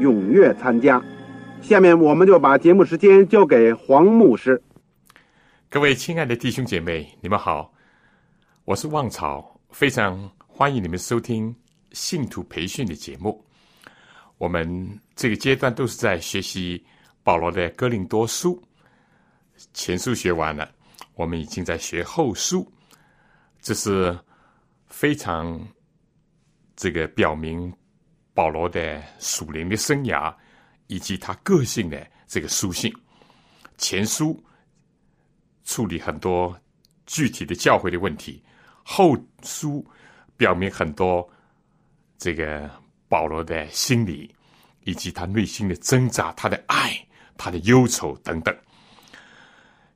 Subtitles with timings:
[0.00, 1.00] 踊跃参加。
[1.60, 4.60] 下面我们就把节目时间交给黄牧师。
[5.68, 7.72] 各位亲爱的弟兄姐妹，你们好，
[8.64, 11.54] 我是旺草，非常欢迎你们收听
[11.92, 13.44] 信徒培训的节目。
[14.38, 16.82] 我们这个阶段都是在学习
[17.22, 18.60] 保罗的哥林多书，
[19.74, 20.68] 前书学完了。
[21.14, 22.66] 我们已经在学后书，
[23.60, 24.18] 这是
[24.86, 25.60] 非常
[26.74, 27.70] 这个表明
[28.40, 30.34] 保罗的属灵的生涯
[30.86, 32.90] 以及他个性的这个书信。
[33.76, 34.42] 前书
[35.62, 36.58] 处理很多
[37.04, 38.42] 具体的教会的问题，
[38.82, 39.86] 后书
[40.38, 41.30] 表明很多
[42.16, 42.70] 这个
[43.10, 44.34] 保罗的心理
[44.84, 46.96] 以及他内心的挣扎、他的爱、
[47.36, 48.56] 他的忧愁等等。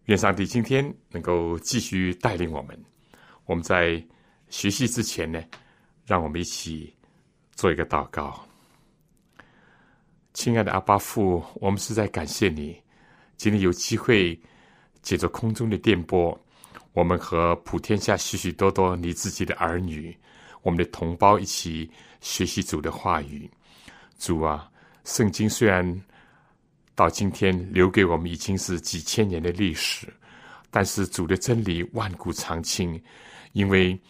[0.05, 2.79] 愿上帝今天能够继续带领我们。
[3.47, 4.05] 我们在
[4.51, 5.43] 学习之前呢，
[6.05, 6.95] 让我们一起
[7.55, 8.45] 做一个祷告。
[10.33, 12.77] 亲爱的阿巴父，我们是在感谢你，
[13.37, 14.39] 今天有机会
[15.03, 16.39] 借着空中的电波，
[16.93, 20.17] 我们和普天下许许多多你自己的儿女，
[20.63, 23.51] 我们的同胞一起学习主的话语。
[24.19, 24.71] 主啊，
[25.05, 26.03] 圣经虽然。
[26.97, 30.07] 到今天，留给我们已经是几千年的历史，
[30.71, 33.03] 但是主的真理万古长青，
[33.51, 34.01] 因为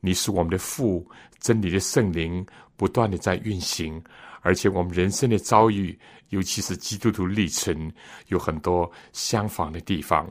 [0.00, 1.06] 你是我们的父，
[1.38, 2.42] 真理的圣灵
[2.80, 4.02] 不断的在运行，
[4.40, 5.98] 而且我们人生的遭遇，
[6.30, 7.92] 尤其是基督徒历程，
[8.28, 10.26] 有很多相仿的地方。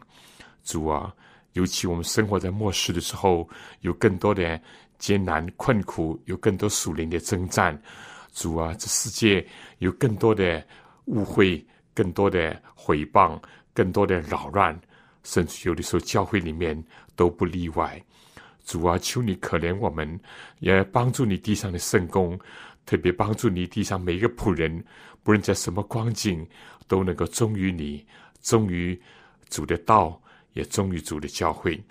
[0.64, 1.14] 主啊，
[1.54, 3.48] 尤其我们生活在末世的时候，
[3.82, 4.60] 有更多的
[4.98, 7.80] 艰难困苦，有更多属灵的征战。
[8.34, 9.46] 主啊，这世界
[9.78, 10.66] 有更多的
[11.06, 11.64] 误会。
[11.94, 13.38] 更多的毁谤，
[13.74, 14.80] 更多的扰乱，
[15.24, 16.82] 甚至有的时候教会里面
[17.14, 18.02] 都不例外。
[18.70, 20.20] 主啊，求你可怜我们，
[20.60, 22.40] 也帮助你地上的圣公，
[22.86, 24.86] 特别帮助你地上每一个仆人，
[25.24, 26.48] 不论在什么光景，
[26.88, 28.06] 都能够忠于你，
[28.44, 29.02] 忠于
[29.50, 30.22] 主的道，
[30.54, 31.84] 也忠于主的教会。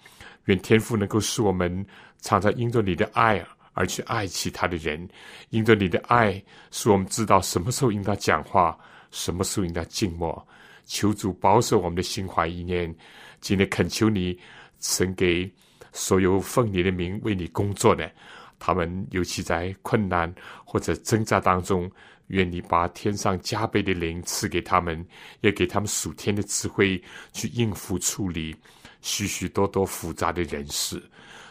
[0.44, 1.84] 愿天父能够使我们
[2.21, 5.09] 常常因着你的爱而去爱其他的人，
[5.50, 6.41] 因着你的爱，
[6.71, 8.78] 使我们知道什么时候应当讲话。
[9.11, 10.47] 什么时候应该静默？
[10.84, 12.94] 求主保守我们的心怀意念。
[13.41, 14.38] 今天恳求你，
[14.78, 15.50] 赐给
[15.99, 18.09] 所有奉你的名为你工作的，
[18.57, 20.33] 他们尤其在困难
[20.65, 21.91] 或者挣扎当中，
[22.29, 25.05] 愿你把天上加倍的灵赐给他们，
[25.41, 28.55] 也给他们属天的智慧，去应付处理
[29.01, 31.03] 许许多多复杂的人事。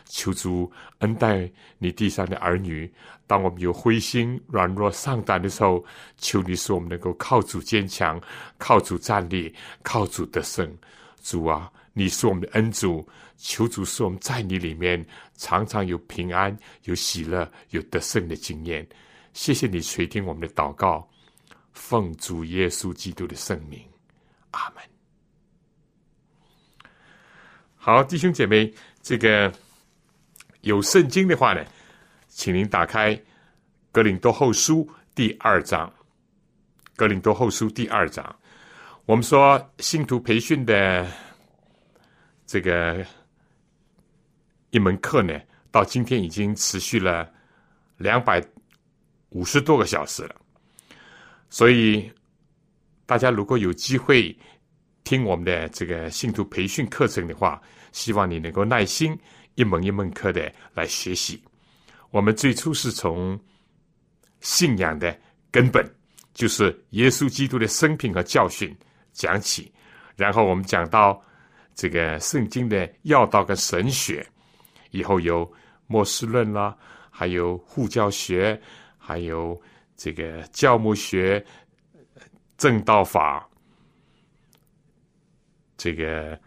[0.05, 2.89] 求主恩待你地上的儿女。
[3.27, 5.83] 当我们有灰心、软弱、丧胆的时候，
[6.17, 8.17] 求你使我们能够靠主坚强，
[8.57, 9.53] 靠主站立，
[9.83, 10.65] 靠主得胜。
[11.21, 13.05] 主啊，你是我们的恩主，
[13.37, 15.05] 求主使我们在你里面
[15.35, 18.85] 常常有平安、有喜乐、有得胜的经验。
[19.33, 21.07] 谢谢你垂听我们的祷告，
[21.71, 23.79] 奉主耶稣基督的圣名，
[24.51, 24.83] 阿门。
[27.75, 29.53] 好，弟兄姐妹，这个。
[30.61, 31.63] 有圣经的话呢，
[32.27, 33.15] 请您打开
[33.91, 34.83] 《格林多后书》
[35.15, 35.87] 第二章，
[36.95, 38.35] 《格林多后书》第二章。
[39.05, 41.09] 我们说信徒培训的
[42.45, 43.05] 这个
[44.71, 45.39] 一门课呢，
[45.71, 47.31] 到今天已经持续了
[47.97, 48.43] 两百
[49.29, 50.35] 五十多个小时了。
[51.49, 52.11] 所以
[53.05, 54.37] 大家如果有机会
[55.03, 57.61] 听我们的这个信徒培训课程的话，
[57.91, 59.17] 希望你能够耐心。
[59.55, 61.43] 一门一门课的来学习，
[62.11, 63.39] 我们最初是从
[64.39, 65.19] 信仰的
[65.49, 65.83] 根本，
[66.31, 68.77] 就是耶稣基督的生平和教训
[69.13, 69.73] 讲起，
[70.15, 71.19] 然后我们讲到
[71.73, 74.23] 这个圣经的要道跟神学，
[74.97, 75.49] 以后有
[75.85, 76.75] 末世论啦，
[77.11, 78.59] 还有护教学，
[78.97, 79.59] 还有
[79.95, 81.45] 这个教牧学、
[82.57, 83.47] 正道法，
[85.77, 86.39] 这个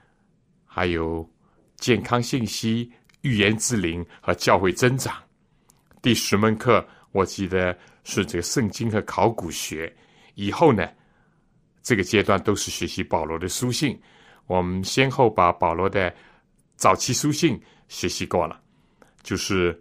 [0.66, 1.28] 还有
[1.76, 5.14] 健康信息、预言之灵和教会增长。
[6.02, 9.94] 第十门课，我记得是这个圣经和考古学。
[10.34, 10.88] 以后呢，
[11.82, 13.96] 这个阶段都是学习保罗的书信。
[14.46, 16.12] 我们先后把保罗的
[16.74, 18.58] 早期书信学习过了，
[19.22, 19.74] 就是《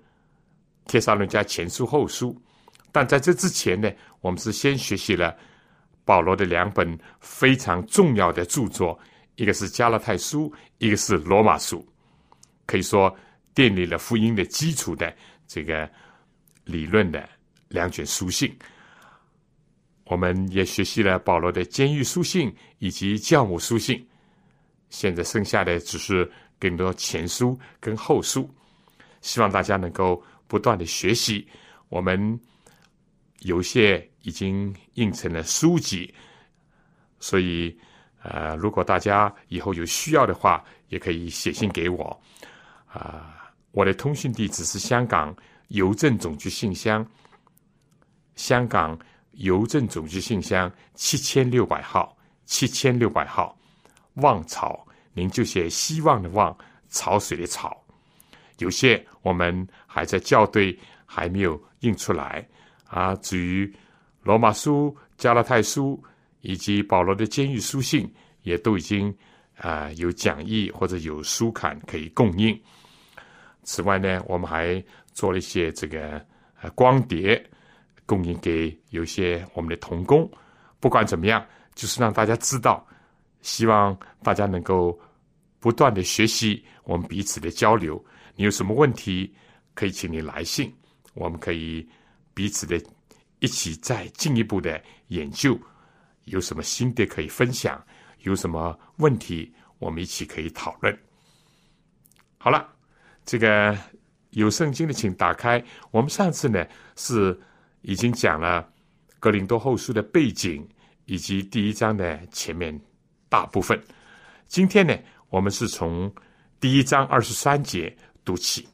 [0.87, 2.33] 帖撒论家前书》《后书》。
[2.91, 3.89] 但在这之前呢，
[4.19, 5.37] 我们是先学习了
[6.03, 8.99] 保罗的两本非常重要的著作，
[9.35, 11.77] 一个是《加拉太书》，一个是《罗马书》，
[12.65, 13.15] 可以说
[13.53, 15.15] 奠定了福音的基础的
[15.47, 15.87] 这个
[16.63, 17.29] 理论的
[17.67, 18.57] 两卷书信。
[20.05, 24.03] 我们也学习了保罗的监狱书信以及教母书信，
[24.89, 26.27] 现在剩下的只是
[26.59, 28.49] 更多前书跟后书。
[29.21, 31.47] 希望大家能够不断的学习。
[31.89, 32.39] 我们
[33.39, 36.13] 有些已经印成了书籍，
[37.19, 37.75] 所以
[38.21, 42.21] 呃，如果大家以后有需要的话，也可以写信给我。
[42.85, 45.35] 啊，我的通讯地址是香港
[45.69, 47.05] 邮政总局信箱，
[48.35, 48.99] 香港。
[49.33, 53.57] 邮政总局信箱七千六百号，七千六百号，
[54.15, 56.55] 望草，您就写希望的望，
[56.89, 57.75] 潮水的潮。
[58.57, 62.47] 有些我们还在校对，还没有印出来
[62.85, 63.15] 啊。
[63.15, 63.73] 至于
[64.23, 66.01] 罗马书、加拉太书
[66.41, 68.11] 以及保罗的监狱书信，
[68.43, 69.15] 也都已经
[69.57, 72.59] 啊有讲义或者有书刊可以供应。
[73.63, 74.83] 此外呢，我们还
[75.13, 76.23] 做了一些这个
[76.61, 77.43] 呃光碟。
[78.05, 80.27] 供应给有些我们的童工，
[80.79, 81.45] 不管怎么样，
[81.75, 82.83] 就是让大家知道，
[83.41, 84.99] 希望大家能够
[85.59, 88.03] 不断的学习我们彼此的交流。
[88.35, 89.33] 你有什么问题，
[89.73, 90.73] 可以请你来信，
[91.13, 91.87] 我们可以
[92.33, 92.81] 彼此的
[93.39, 95.59] 一起再进一步的研究，
[96.25, 97.83] 有什么新的可以分享，
[98.19, 100.97] 有什么问题，我们一起可以讨论。
[102.37, 102.67] 好了，
[103.25, 103.77] 这个
[104.31, 105.63] 有圣经的，请打开。
[105.91, 106.65] 我们上次呢
[106.95, 107.39] 是。
[107.81, 108.61] 已经讲了
[109.21, 110.67] 《格林多后书》的背景
[111.05, 112.77] 以及第一章的前面
[113.29, 113.81] 大部分。
[114.47, 114.97] 今天呢，
[115.29, 116.11] 我们是从
[116.59, 117.95] 第一章二十三节
[118.25, 118.67] 读起。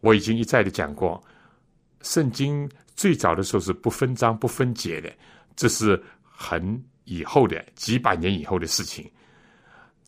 [0.00, 1.22] 我已经一再的讲过，
[2.00, 5.12] 圣经最早的时候是不分章不分节的，
[5.56, 9.10] 这是很以后的几百年以后的事情。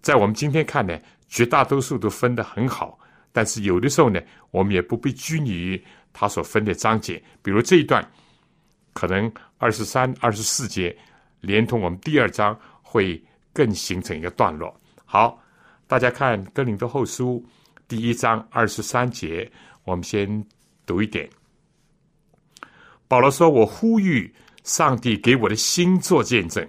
[0.00, 2.98] 在我们今天看呢，绝大多数都分得很好，
[3.32, 4.20] 但是有的时候呢，
[4.52, 5.84] 我们也不必拘泥于。
[6.10, 8.04] 他所分的章节，比如这一段，
[8.92, 10.96] 可能二十三、二十四节，
[11.40, 13.22] 连同我们第二章会
[13.52, 14.78] 更形成一个段落。
[15.04, 15.42] 好，
[15.86, 17.44] 大家看《哥林多后书》
[17.86, 19.50] 第一章二十三节，
[19.84, 20.44] 我们先
[20.86, 21.28] 读一点。
[23.06, 24.34] 保罗说：“我呼吁
[24.64, 26.68] 上帝给我的心做见证，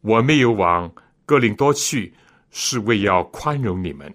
[0.00, 0.92] 我没有往
[1.24, 2.14] 哥林多去，
[2.50, 4.14] 是为要宽容你们。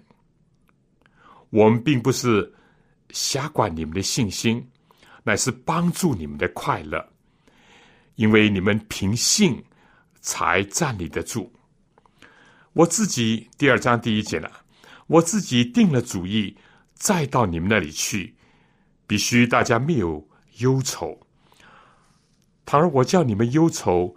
[1.50, 2.52] 我们并不是。”
[3.14, 4.66] 瞎管你们的信心，
[5.22, 7.06] 乃是帮助你们的快乐，
[8.14, 9.62] 因为你们凭信
[10.22, 11.52] 才站立得住。
[12.72, 14.50] 我自己第二章第一节了，
[15.06, 16.56] 我自己定了主意，
[16.94, 18.34] 再到你们那里去，
[19.06, 20.26] 必须大家没有
[20.60, 21.20] 忧愁。
[22.64, 24.16] 倘若我叫你们忧愁，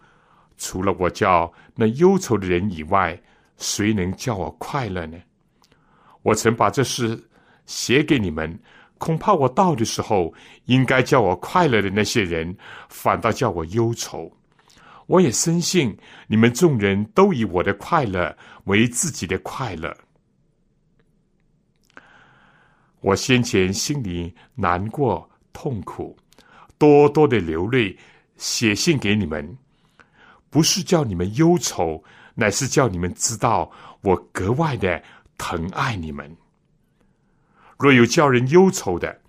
[0.57, 3.21] 除了我叫那忧愁的人以外，
[3.57, 5.17] 谁能叫我快乐呢？
[6.21, 7.27] 我曾把这事
[7.65, 8.57] 写给你们。
[8.97, 10.33] 恐怕我到的时候，
[10.65, 12.55] 应该叫我快乐的那些人，
[12.87, 14.31] 反倒叫我忧愁。
[15.07, 15.97] 我也深信
[16.27, 18.35] 你们众人都以我的快乐
[18.65, 19.95] 为自己的快乐。
[23.01, 26.17] 我先前心里难过痛苦，
[26.77, 27.95] 多多的流泪，
[28.35, 29.57] 写信给你们，
[30.49, 33.71] 不是叫你们忧愁，乃是叫你们知道
[34.01, 35.03] 我格外的
[35.37, 36.35] 疼爱你们。
[37.77, 39.21] 若有叫人忧愁的，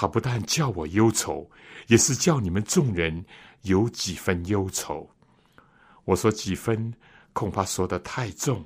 [0.00, 1.50] 他不但叫我忧愁，
[1.88, 3.24] 也是叫你们众人
[3.62, 5.10] 有几分忧愁。
[6.04, 6.94] 我说几分，
[7.32, 8.64] 恐怕说的太重。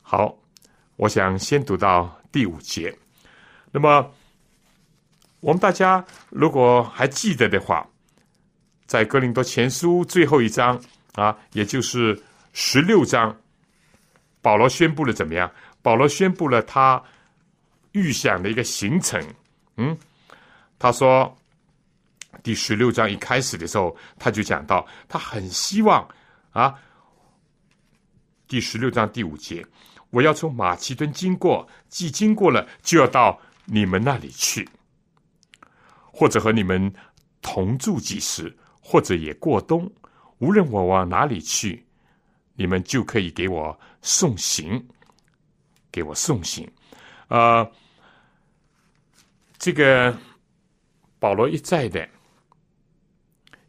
[0.00, 0.38] 好，
[0.94, 2.96] 我想先读到第五节。
[3.72, 4.08] 那么，
[5.40, 7.84] 我们大家如果还记得的话，
[8.86, 10.80] 在哥林多前书最后一章
[11.14, 12.22] 啊，也就是
[12.52, 13.36] 十六章，
[14.40, 15.50] 保罗宣布了怎么样？
[15.82, 17.02] 保罗宣布了他。
[17.92, 19.20] 预想的一个行程，
[19.78, 19.96] 嗯，
[20.78, 21.34] 他说
[22.42, 26.06] 第十六章一开始的时候，他就讲到他很希望
[26.50, 26.74] 啊，
[28.46, 29.64] 第十六章第五节，
[30.10, 34.68] 我要从马其顿经过，既经过了，就要到你们那里去，
[36.12, 36.92] 或者和你们
[37.40, 39.90] 同住几时，或者也过冬。
[40.38, 41.84] 无论我往哪里去，
[42.54, 44.84] 你们就可以给我送行，
[45.90, 46.68] 给我送行。
[47.28, 47.68] 呃，
[49.58, 50.16] 这个
[51.18, 52.08] 保罗一再的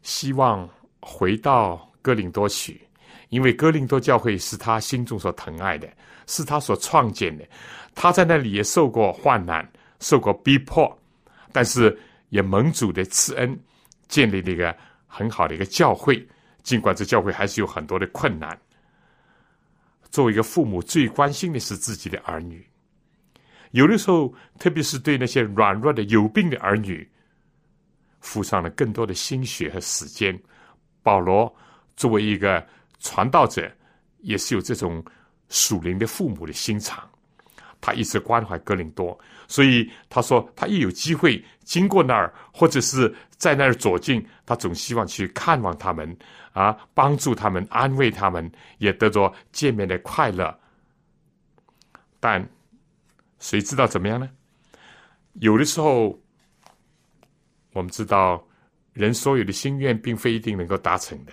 [0.02, 0.68] 希望
[1.00, 2.80] 回到哥林多去，
[3.28, 5.92] 因为哥林多教会是他心中所疼爱的，
[6.26, 7.44] 是他所创建的。
[7.94, 9.68] 他在那里也受过患难，
[9.98, 10.96] 受过逼迫，
[11.52, 13.58] 但是也蒙主的赐恩，
[14.08, 14.74] 建立了一个
[15.08, 16.24] 很好的一个教会。
[16.62, 18.56] 尽管这教会还是有很多的困难，
[20.10, 22.64] 作为一个父母，最关心的是自己的儿女。
[23.70, 27.08] 有的时候，特别是对那些软弱的、有病的儿女，
[28.20, 30.38] 付上了更多的心血和时间。
[31.02, 31.54] 保罗
[31.96, 32.66] 作为一个
[32.98, 33.70] 传道者，
[34.20, 35.02] 也是有这种
[35.48, 37.08] 属灵的父母的心肠。
[37.80, 46.14] 他一直关怀格林多，所以他说，他一有机会经过那儿，或者是在那儿走近，他总希望去看望他们，
[46.52, 50.54] 啊，帮助他们，安慰他们，也得着见面的快乐。
[52.20, 52.46] 但
[53.40, 54.30] 谁知道怎么样呢？
[55.34, 56.16] 有的时候，
[57.72, 58.46] 我们知道，
[58.92, 61.32] 人所有的心愿并非一定能够达成的，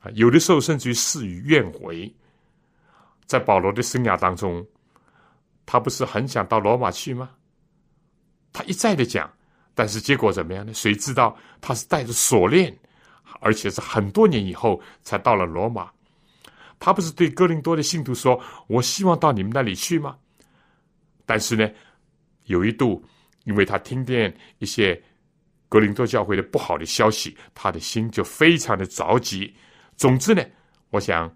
[0.00, 2.12] 啊，有的时候甚至于事与愿违。
[3.26, 4.66] 在保罗的生涯当中。
[5.68, 7.28] 他不是很想到罗马去吗？
[8.52, 9.28] 他一再的讲，
[9.74, 10.72] 但是结果怎么样呢？
[10.72, 12.72] 谁知道他是带着锁链，
[13.40, 15.90] 而且是很多年以后才到了罗马。
[16.78, 20.16] 他不是对哥林多的信徒说：“我希望到你们那里去吗？”
[21.26, 21.68] 但是呢，
[22.44, 23.04] 有一度，
[23.44, 24.98] 因为他听见一些
[25.68, 29.54] 格林多教会的不好的消息，他的心就非常的着急。
[29.96, 30.42] 总之呢，
[30.88, 31.30] 我想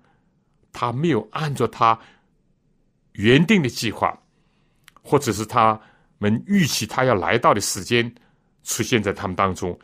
[0.73, 1.99] 他没有按照他。
[3.15, 4.17] 原定的计划，
[5.03, 5.79] 或者是他
[6.19, 8.11] 们预期他要来到的时间
[8.63, 9.77] 出现在他们当中，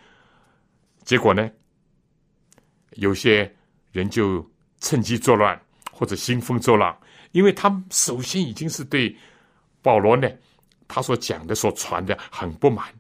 [1.05, 1.51] 结果呢，
[2.93, 3.53] 有些
[3.91, 4.49] 人就
[4.81, 5.61] 趁机作乱
[5.91, 6.97] 或者兴风作浪，
[7.33, 9.15] 因为他们首先已经是对
[9.87, 10.29] 保罗呢
[10.89, 12.93] 他所讲的、所传的很不满，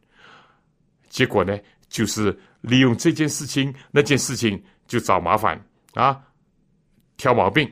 [1.09, 5.61] 结果呢，就是利用这件事情、那件事情就找麻烦
[5.95, 6.23] 啊，
[7.17, 7.69] 挑毛病。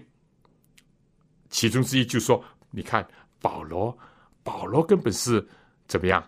[1.48, 3.06] 其中之一就说：“你看，
[3.40, 3.96] 保罗，
[4.42, 5.46] 保罗根本是
[5.86, 6.20] 怎么样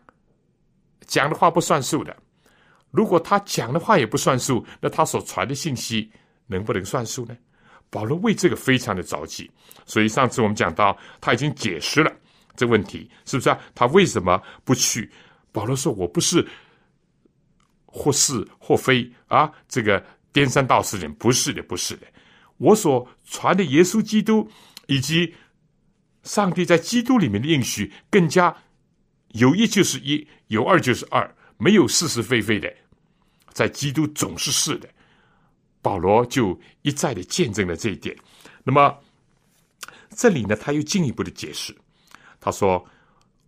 [1.06, 2.16] 讲的话不算数的。
[2.92, 6.08] 如果他讲的话也不算数，那他所传的信息
[6.46, 7.36] 能不能算数呢？”
[7.90, 9.50] 保罗为这个非常的着急。
[9.84, 12.12] 所以上次我们讲到，他已经解释了
[12.56, 13.58] 这问题，是不是啊？
[13.74, 15.10] 他为什么不去？
[15.52, 16.46] 保罗说：“我不是
[17.84, 22.06] 或是或非啊，这个颠三倒四人，不是的，不是的。
[22.56, 24.50] 我所传的耶稣基督。”
[24.88, 25.34] 以及
[26.22, 28.56] 上帝在基督里面的应许，更加
[29.30, 32.72] 有一就是一，有二就是二，没有是是非非的，
[33.52, 34.88] 在基督总是是的。
[35.82, 38.16] 保罗就一再的见证了这一点。
[38.62, 38.96] 那么
[40.10, 41.76] 这里呢，他又进一步的解释，
[42.46, 42.86] 他说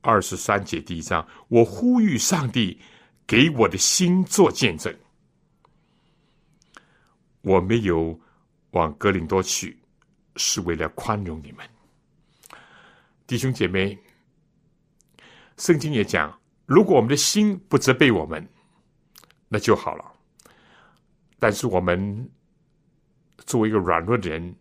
[0.01, 2.81] 二十三节第一章，我呼吁上帝
[3.29, 4.93] 给我的心做见证，
[7.43, 8.19] 我没有
[8.73, 9.79] 往格林多去。
[10.35, 11.65] 是为了宽容你们，
[13.25, 13.97] 弟兄姐妹。
[15.57, 16.37] 圣经也讲，
[16.67, 18.49] 如果我们的心不责备我们，
[19.49, 20.13] 那就好了。
[21.39, 22.29] 但是我们
[23.47, 24.55] 作为一个软弱的人，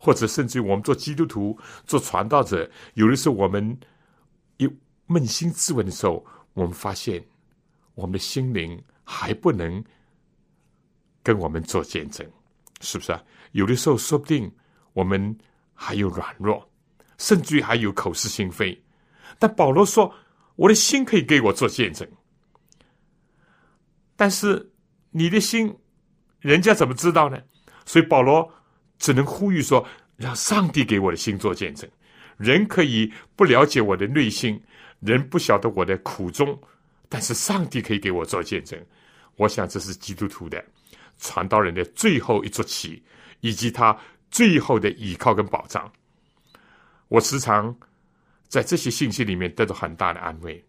[0.00, 3.78] 或者甚至于我们做基督徒、做传道者，有的时候我们
[4.56, 4.66] 一
[5.06, 7.22] 扪心自问的时候，我们发现
[7.94, 9.84] 我们的心灵还不能
[11.22, 12.26] 跟我们做见证，
[12.80, 13.22] 是不是啊？
[13.52, 14.50] 有的时候说不定。
[14.92, 15.38] 我们
[15.72, 16.68] 还有软弱，
[17.16, 18.76] 甚至于还有口是心非，
[19.38, 20.12] 但保罗说
[20.56, 22.06] ：“我的心可以给我做见证。”
[24.16, 24.72] 但是
[25.10, 25.78] 你的心，
[26.40, 27.40] 人家怎么知道呢？
[27.86, 28.52] 所以保罗
[29.00, 29.84] 只能呼吁说
[30.16, 31.90] ：“让上帝给我的心做见证。”
[32.38, 34.62] 人可以不了解我的内心，
[35.00, 36.56] 人不晓得我的苦衷，
[37.08, 38.80] 但是上帝可以给我做见证。
[39.34, 40.64] 我想这是基督徒的
[41.18, 43.02] 传道人的最后一座棋，
[43.40, 43.98] 以及他。
[44.32, 45.92] 最后的依靠跟保障，
[47.08, 47.76] 我时常
[48.46, 50.64] 在这些信息里面得到很大的安慰。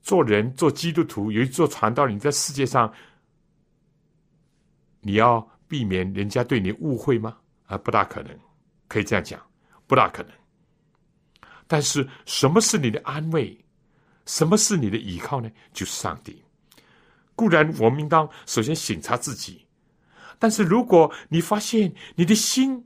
[0.00, 2.90] 做人做基督徒，有一做传道，你在世界上，
[5.02, 7.34] 你要避免人家对你误会吗？
[7.64, 8.38] 啊，不大可能，
[8.88, 9.40] 可以这样讲，
[9.86, 10.30] 不大可能。
[11.66, 13.58] 但是，什么是你的安慰？
[14.26, 15.50] 什么是你的依靠呢？
[15.72, 16.44] 就是上帝。
[17.34, 19.66] 固然，我们应当首先省察自己。
[20.38, 22.84] 但是，如果你发现你的心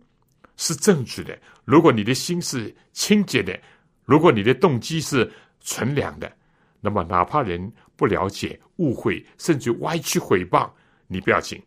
[0.57, 3.61] 是正直的，如果你的心是清洁的，
[4.05, 5.28] 如果你的动机是
[5.61, 6.33] 纯良的，
[6.81, 10.71] 那么哪怕人不了解、误会，甚至歪曲毁谤，
[11.09, 11.61] 你不要紧。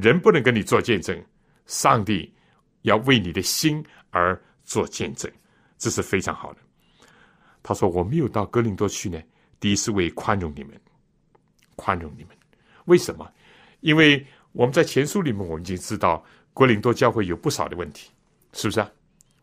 [0.00, 1.20] 人不能跟你做见证，
[1.66, 2.32] 上帝
[2.82, 5.30] 要为你的心而做见证，
[5.78, 6.60] 这是非常好的。
[7.62, 9.20] 他说：“我没有到哥林多去呢，
[9.58, 10.80] 第一是为宽容你们，
[11.74, 12.36] 宽容你们。
[12.84, 13.28] 为什么？
[13.80, 16.24] 因为我们在前书里面，我们已经知道
[16.54, 18.10] 哥林多教会有不少的问题，
[18.52, 18.90] 是不是啊？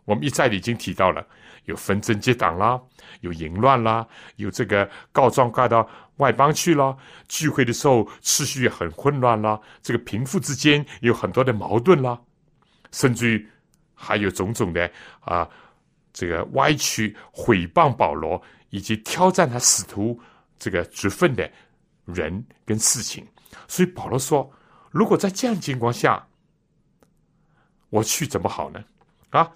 [0.06, 1.28] 我们一再的已经提到了，
[1.66, 2.82] 有纷争结党啦，
[3.22, 6.96] 有淫乱啦，有这个告状告到。”外邦去了，
[7.28, 9.60] 聚会的时候秩序很混乱啦。
[9.82, 12.22] 这个贫富之间有很多的矛盾啦，
[12.92, 13.50] 甚至于
[13.96, 14.90] 还有种种的
[15.22, 15.50] 啊，
[16.14, 18.40] 这个歪曲、毁谤保罗
[18.70, 20.18] 以及挑战他使徒
[20.60, 21.52] 这个职分的
[22.06, 23.28] 人跟事情。
[23.68, 24.48] 所以保罗说
[24.94, 26.24] ：“如果在这样情况下，
[27.90, 28.84] 我去怎么好呢？”
[29.32, 29.52] 啊。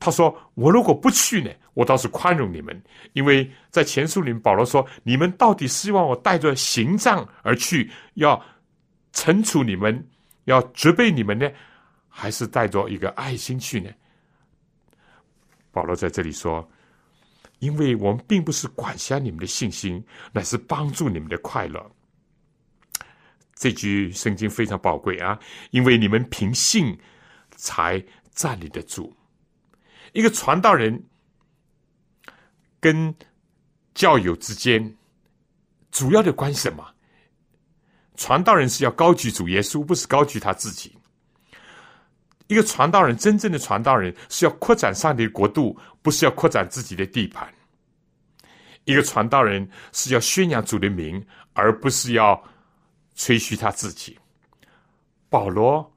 [0.00, 2.82] 他说：“我如果不去呢，我倒是宽容你们，
[3.14, 8.40] 因为在前书里面，保罗说：你们到底希望我带着刑杖而去，要
[9.12, 10.08] 惩处你们，
[10.44, 11.50] 要责备你们呢，
[12.08, 13.90] 还是带着一个爱心去呢？”
[15.72, 16.68] 保罗在这里说
[17.58, 21.84] ：“因为我们并不是管辖你们的信心，乃是帮助你们的快乐。”
[23.54, 25.36] 这句圣经非常宝贵啊，
[25.72, 26.96] 因为你们凭信
[27.50, 28.00] 才
[28.32, 29.12] 站立得住。
[30.12, 31.04] 一个传道人
[32.80, 33.14] 跟
[33.94, 34.96] 教友之间
[35.90, 36.86] 主要的关系什么？
[38.16, 40.96] 传道人是要高举主耶稣，不是高举他自己。
[42.46, 47.52] 一个传道人，真正的传道人是要扩展上帝的国度，不是要扩展自己的地盘。
[48.84, 52.42] 一个传道人是要宣扬主的名，而不是要
[53.14, 54.18] 吹嘘他自己。
[55.28, 55.92] 保罗。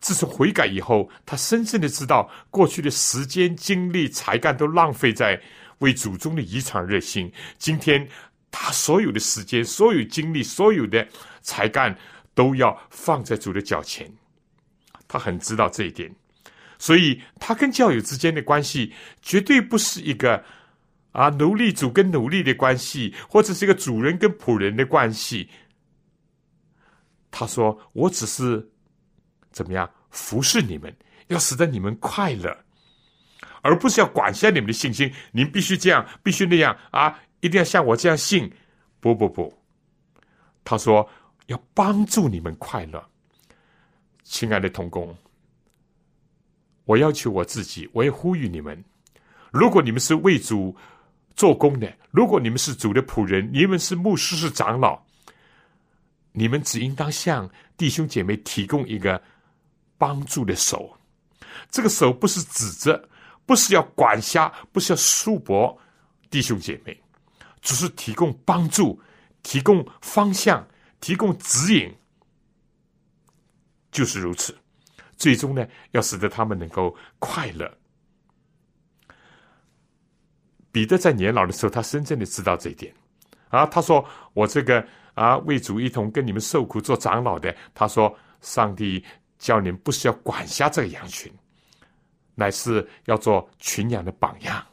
[0.00, 5.38] 自从悔改以后，他深深的知道，过去的时间、精力、才干都浪费在
[5.80, 7.30] 为祖宗的遗传热心。
[7.58, 8.08] 今天，
[8.50, 11.06] 他所有的时间、所有精力、所有的
[11.42, 11.94] 才干，
[12.34, 14.10] 都要放在主的脚前。
[15.06, 16.10] 他很知道这一点，
[16.78, 20.42] 所以他跟教友之间的关系，绝对不是一个
[21.12, 25.50] 啊奴隶主跟奴隶的关系，或者是一个主人跟仆人的关系。
[27.30, 28.66] 他说：“我只是。”
[29.50, 30.94] 怎么样服侍你们？
[31.28, 32.56] 要使得你们快乐，
[33.62, 35.12] 而不是要管辖你们的信心。
[35.30, 37.20] 您必须这样，必须那样啊！
[37.38, 38.52] 一定要像我这样信。
[38.98, 39.56] 不不不，
[40.64, 41.08] 他说
[41.46, 43.08] 要帮助你们快乐。
[44.24, 45.16] 亲爱的同工，
[46.84, 48.82] 我要求我自己，我也呼吁你们：
[49.52, 50.76] 如果你们是为主
[51.36, 55.00] 做工的，如果你们是主的仆人，你们是牧师、是长老，
[56.32, 59.22] 你们只应当向弟兄姐妹提供一个。
[60.00, 60.96] 帮助的手，
[61.70, 63.06] 这个手不是指责，
[63.44, 65.76] 不是要管辖，不是要束缚
[66.30, 66.98] 弟兄姐妹，
[67.60, 68.98] 只是提供帮助，
[69.42, 70.66] 提供方向，
[71.02, 71.94] 提供指引，
[73.92, 74.56] 就是如此。
[75.18, 77.70] 最终呢，要使得他们能够快乐。
[80.72, 82.94] 彼得在年老的时候，他深深的知道这一点
[83.50, 83.66] 啊。
[83.66, 84.82] 他说：“我这个
[85.12, 89.04] 啊，为主一同跟你们受苦做长老的。”他说：“上帝。”
[89.40, 91.32] 教你们不是要管辖这个羊群，
[92.34, 94.64] 乃是要做群羊的榜样，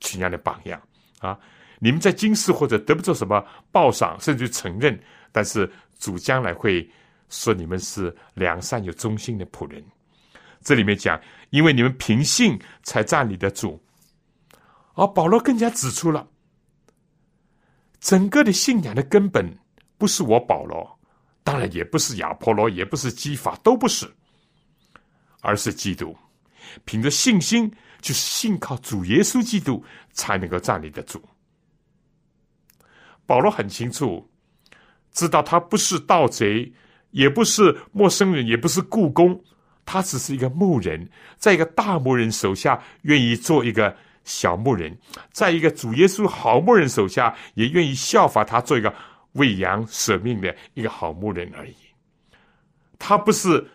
[0.00, 0.82] 群羊的榜样
[1.20, 1.38] 啊！
[1.78, 6.86] 你们在今世或者得不到什么报赏，甚至承认，但是主将来会
[7.28, 9.82] 说你们是良善有忠心的仆人。
[10.60, 11.18] 这里面讲，
[11.50, 13.80] 因为你们凭信才站立的主，
[14.94, 16.28] 而保罗更加指出了，
[18.00, 19.56] 整个的信仰的根本
[19.96, 20.99] 不是我保罗。
[21.42, 24.06] 当然也不是亚波罗，也不是基法，都不是，
[25.40, 26.16] 而是基督。
[26.84, 27.68] 凭着信心，
[28.00, 31.20] 就是信靠主耶稣基督，才能够站立得住。
[33.26, 34.30] 保罗很清楚，
[35.12, 36.70] 知道他不是盗贼，
[37.10, 39.42] 也不是陌生人，也不是故宫，
[39.84, 44.92] 他只是一个牧人，在一个大牧人手下，愿意做一个小牧人；
[45.32, 48.94] 在一个主耶稣好牧人手下，也愿意效法他，做一个。
[49.32, 51.76] 为羊舍命的一个好牧人而已，
[52.98, 53.66] 他不是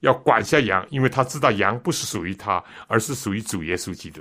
[0.00, 4.20] 要管下羊，因为他知道羊不是属于他，而是属于主耶稣基督。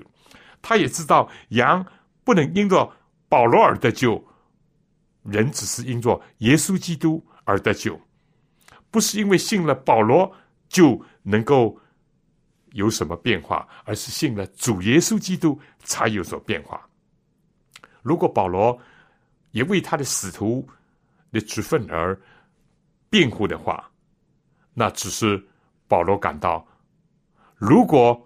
[0.61, 1.85] 他也知道羊
[2.23, 2.89] 不能因着
[3.27, 4.23] 保罗而得救，
[5.23, 7.99] 人只是因着耶稣基督而得救，
[8.89, 10.33] 不是因为信了保罗
[10.69, 11.77] 就能够
[12.71, 16.87] 有什么变化，而是信了主耶稣基督才有所变化。
[18.01, 18.79] 如果保罗
[19.51, 20.67] 也为他的使徒，
[21.33, 22.17] 的职分而
[23.09, 23.91] 辩护的话，
[24.73, 25.45] 那只是
[25.87, 26.65] 保罗感到，
[27.55, 28.25] 如果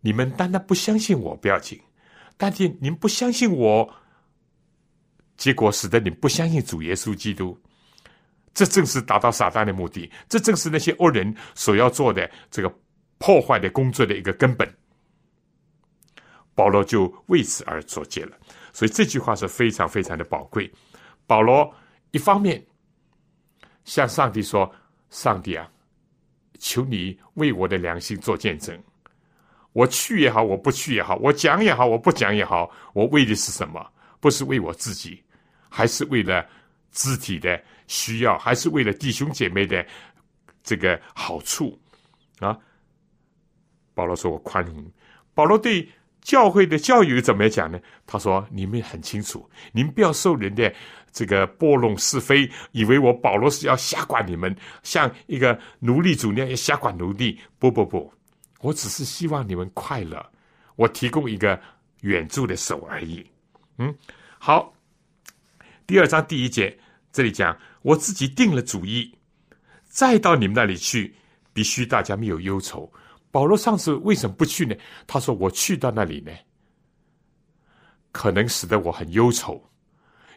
[0.00, 1.80] 你们单单不相信我不要紧，
[2.36, 3.92] 但是你们不相信我
[5.36, 7.58] 结果使得你不相信主耶稣基督。
[8.52, 12.72] 这正是达到撒旦的目的，这正是那些恶人所要做的这个
[13.18, 14.68] 破坏的工作的一个根本。
[16.54, 18.36] 保罗就为此而作戒了，
[18.72, 20.70] 所以这句话是非常非常的宝贵。
[21.26, 21.72] 保罗
[22.10, 22.64] 一方面
[23.84, 24.70] 向上帝说
[25.10, 25.70] ：“上帝啊，
[26.58, 28.78] 求你为我的良心做见证，
[29.72, 33.84] 我去也好，我不去也好，我讲也好，我不讲也好，我为的是什么？
[34.20, 35.22] 不是为我自己，
[35.68, 36.46] 还是为了
[36.92, 39.84] 肢体的。”需要还是为了弟兄姐妹的
[40.62, 41.76] 这个好处
[42.38, 42.56] 啊？
[43.94, 44.88] 保罗说：“我宽容。”
[45.34, 45.88] 保罗对
[46.20, 47.80] 教会的教育怎么讲呢？
[48.06, 50.72] 他说：“你们很清楚，您不要受人的
[51.12, 57.38] 这个拨弄是非，以为我保罗是要瞎管你们，像一个奴隶主那样要瞎管奴隶。
[57.58, 58.12] 不不不，
[58.60, 60.24] 我只是希望你们快乐，
[60.76, 61.60] 我提供一个
[62.00, 63.24] 援助的手而已。”
[63.78, 63.94] 嗯，
[64.38, 64.72] 好。
[65.86, 66.78] 第二章第一节
[67.12, 67.56] 这里讲。
[67.82, 69.10] 我自己定了主意，
[69.86, 71.14] 再到你们那里去，
[71.54, 72.92] 必须大家没有忧愁。
[73.30, 74.76] 保罗上次为什么不去呢？
[75.06, 76.30] 他说：“我去到那里呢，
[78.12, 79.64] 可能使得我很忧愁，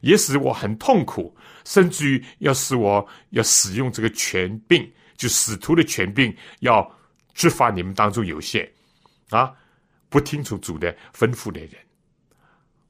[0.03, 6.85] 也使我很痛苦，甚至于要使我要使用这个权柄，就使徒的权柄，要
[7.33, 8.69] 执法你们当中有限
[9.29, 9.55] 啊，
[10.09, 11.71] 不听从主的吩咐的人，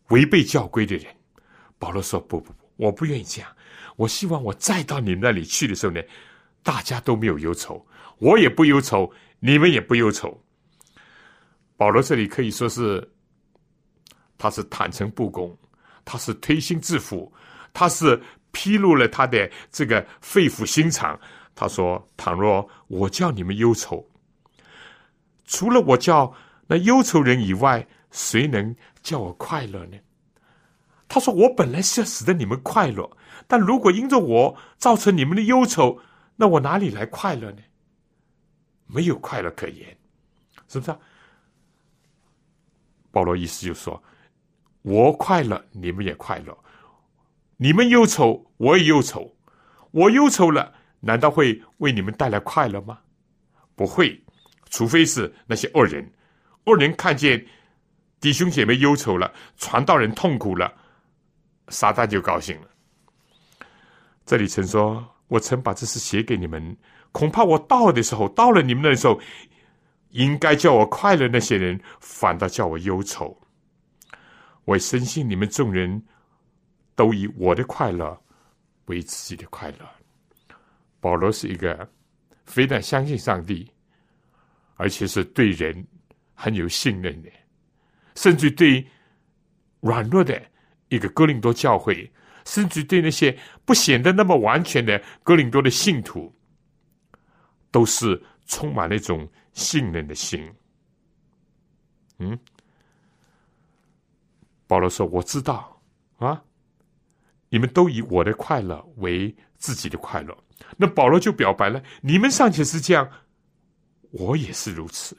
[0.10, 1.06] 违背教规的人。”
[1.78, 3.56] 保罗说：“不不不，我不愿意这样。”
[3.96, 6.02] 我希望我再到你们那里去的时候呢，
[6.64, 7.86] 大家都没有忧愁，
[8.18, 10.44] 我也不忧愁，你们也不忧愁。
[11.78, 13.08] 保罗这里可以说是，
[14.36, 15.56] 他是坦诚不公，
[16.06, 17.32] 他是推心置腹，
[17.74, 21.20] 他是披露了他的这个肺腑心肠。
[21.56, 24.10] 他说：“倘若我叫你们忧愁，
[25.46, 26.34] 除了我叫
[26.68, 29.98] 那忧愁人以外，谁能叫我快乐呢？”
[31.08, 33.10] 他说：“我本来是要使得你们快乐。”
[33.48, 36.00] 但如果因着我造成你们的忧愁，
[36.36, 37.62] 那我哪里来快乐呢？
[38.88, 39.96] 没有快乐可言，
[40.68, 40.92] 是不是？
[40.92, 41.00] 啊
[43.12, 44.02] 保罗意思就说：
[44.84, 46.54] 我快乐，你们也快乐；
[47.58, 49.36] 你们忧愁，我也忧愁。
[49.92, 53.00] 我忧愁了，难道会为你们带来快乐吗？
[53.76, 54.22] 不会，
[54.70, 56.12] 除非是那些恶人。
[56.66, 57.46] 恶人看见
[58.20, 60.74] 弟兄姐妹忧愁了，传道人痛苦了，
[61.70, 62.68] 撒旦就高兴了。
[64.26, 66.76] 这里曾说：“我曾把这事写给你们，
[67.12, 69.20] 恐怕我到的时候，到了你们那时候，
[70.10, 73.38] 应该叫我快乐那些人，反倒叫我忧愁。
[74.66, 76.02] 我深信你们众人
[76.96, 78.20] 都以我的快乐
[78.86, 79.90] 为自己的快乐。”
[81.00, 81.90] 保罗是一个
[82.46, 83.70] 非但相信上帝，
[84.76, 85.86] 而且是对人
[86.34, 87.30] 很有信任的，
[88.16, 88.86] 甚至对
[89.82, 90.42] 软弱的
[90.90, 92.12] 一个哥林多教会。
[92.46, 96.30] 甚至对那些不显得那么完全的哥林多的信徒，
[97.72, 100.54] 都是充满那种信任的心。
[102.18, 102.38] 嗯，
[104.74, 105.80] 保罗说：“我知道
[106.18, 106.44] 啊，
[107.50, 110.36] 你们都以我的快乐为自己的快乐。”
[110.76, 113.08] 那保罗就表白了：“你们尚且是这样，
[114.10, 115.16] 我也是如此，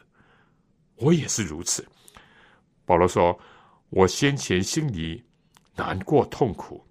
[0.97, 1.87] 我也是如此。”
[2.85, 3.39] 保罗说
[3.91, 5.23] ：“我先前心里
[5.77, 6.85] 难过痛苦。”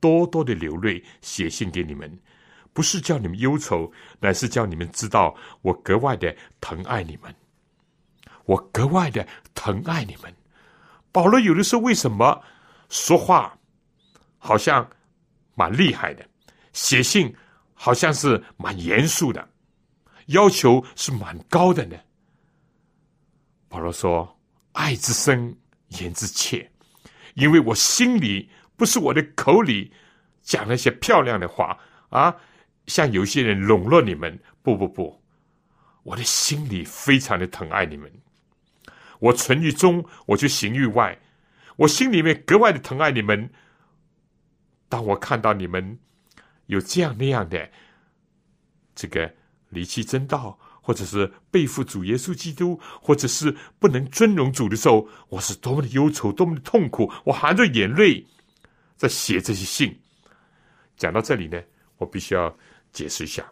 [0.00, 2.18] 多多的流泪，写信给你们，
[2.72, 7.34] 不是叫你们忧愁，乃是叫你们知道我格外的疼爱你们，
[8.46, 10.34] 我格外的疼爱你们。
[11.16, 12.44] 保罗有的时候为什么
[12.90, 13.58] 说话
[14.36, 14.86] 好像
[15.54, 16.22] 蛮厉害的，
[16.74, 17.34] 写信
[17.72, 19.48] 好像是蛮严肃的，
[20.26, 21.96] 要求是蛮高的呢？
[23.66, 24.38] 保罗说
[24.76, 25.56] ：“爱之深，
[25.88, 26.70] 言之切，
[27.32, 29.90] 因为我心里。”不是我的口里
[30.42, 31.78] 讲那些漂亮的话
[32.10, 32.36] 啊，
[32.88, 34.38] 像有些人笼络你们。
[34.60, 35.18] 不不不，
[36.02, 38.12] 我的心里非常的疼爱你们。
[39.20, 41.18] 我存于中，我就行于外。
[41.76, 43.50] 我心里面格外的疼爱你们。
[44.88, 45.98] 当我看到你们
[46.66, 47.68] 有这样那样的
[48.94, 49.34] 这个
[49.68, 58.24] 离弃真道，或者是背负主耶稣基督，或者是不能尊荣主的时候，我是多么的忧愁，多么的痛苦，我含着眼泪。
[58.96, 60.00] 在写这些信，
[60.96, 61.60] 讲到这里呢，
[61.98, 62.56] 我必须要
[62.92, 63.44] 解释一下。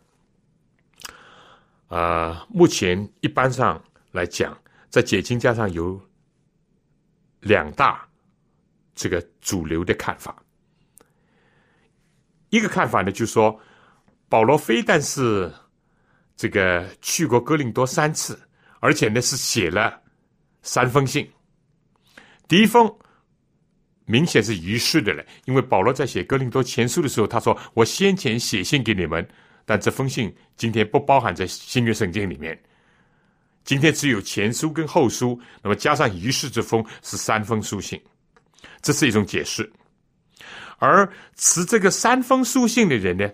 [1.89, 4.57] 啊，目前一般上来讲，
[4.95, 6.01] 在解经家上有
[7.41, 8.09] 两大
[8.95, 10.41] 这个主流的看法。
[12.51, 13.61] 一个看法呢，就是说
[14.29, 15.53] 保罗非但是
[16.37, 18.41] 这个去过哥林多三次，
[18.79, 20.01] 而且呢是写了
[20.63, 21.29] 三封信。
[22.47, 22.97] 第一封。
[24.07, 25.25] 明显是遗失的了。
[25.47, 29.27] 因为保罗在写哥林多前书的时候，他说：“我先前写信给你们，
[29.65, 32.63] 但这封信今天不包含在新约圣经里面。
[33.65, 38.01] 今天只有前书跟后书，那么加上遗失之封是三封书信，
[38.83, 39.71] 这是一种解释。
[40.79, 43.31] 而持这个三封书信的人呢，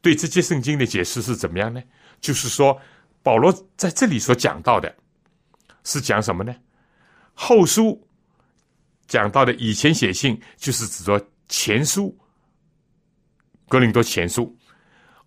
[0.00, 1.82] 对这些圣经的解释是怎么样呢？
[2.20, 2.80] 就是说，
[3.22, 4.94] 保罗在这里所讲到的，
[5.84, 6.54] 是讲什么呢？
[7.34, 8.00] 后书。”
[9.10, 12.16] 讲到的以前写信，就是指着前书，
[13.68, 14.56] 格林多前书，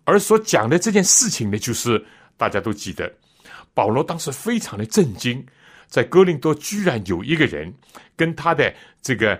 [0.04, 2.02] 而所讲的这件事情呢，就是
[2.38, 3.14] 大家都记得，
[3.74, 5.44] 保罗当时非常的震惊，
[5.88, 7.74] 在哥林多居然有一个人
[8.16, 9.38] 跟他的这个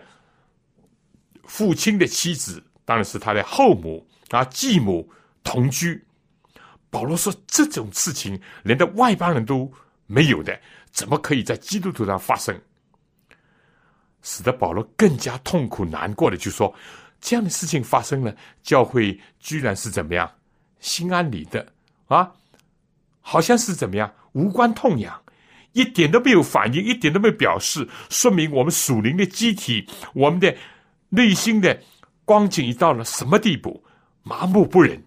[1.44, 5.08] 父亲的妻子，当然是他的后母啊继母
[5.44, 6.04] 同居。
[6.90, 9.72] 保罗说这种事情连的外邦人都
[10.06, 12.60] 没有的，怎么可以在基督徒上发生？
[14.22, 16.74] 使得保罗更加痛苦难过的，就说
[17.20, 20.30] 这样的事情发生了，教会居然是怎么样
[20.80, 21.64] 心安理得
[22.06, 22.32] 啊？
[23.20, 25.20] 好像是怎么样无关痛痒，
[25.72, 30.54] 一点都没有反应，一点都没有表示，说明我们属灵的机体，我们的
[31.08, 31.82] 内心的
[32.24, 33.82] 光景已到了什么地步？
[34.22, 35.02] 麻木不仁。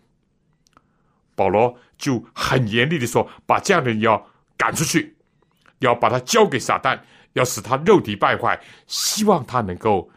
[1.36, 5.16] 保罗就很严厉的说：“把这样的人要赶出去，
[5.80, 7.00] 要把他交给撒旦。”
[7.34, 10.10] 要使他肉体败坏，希望他能够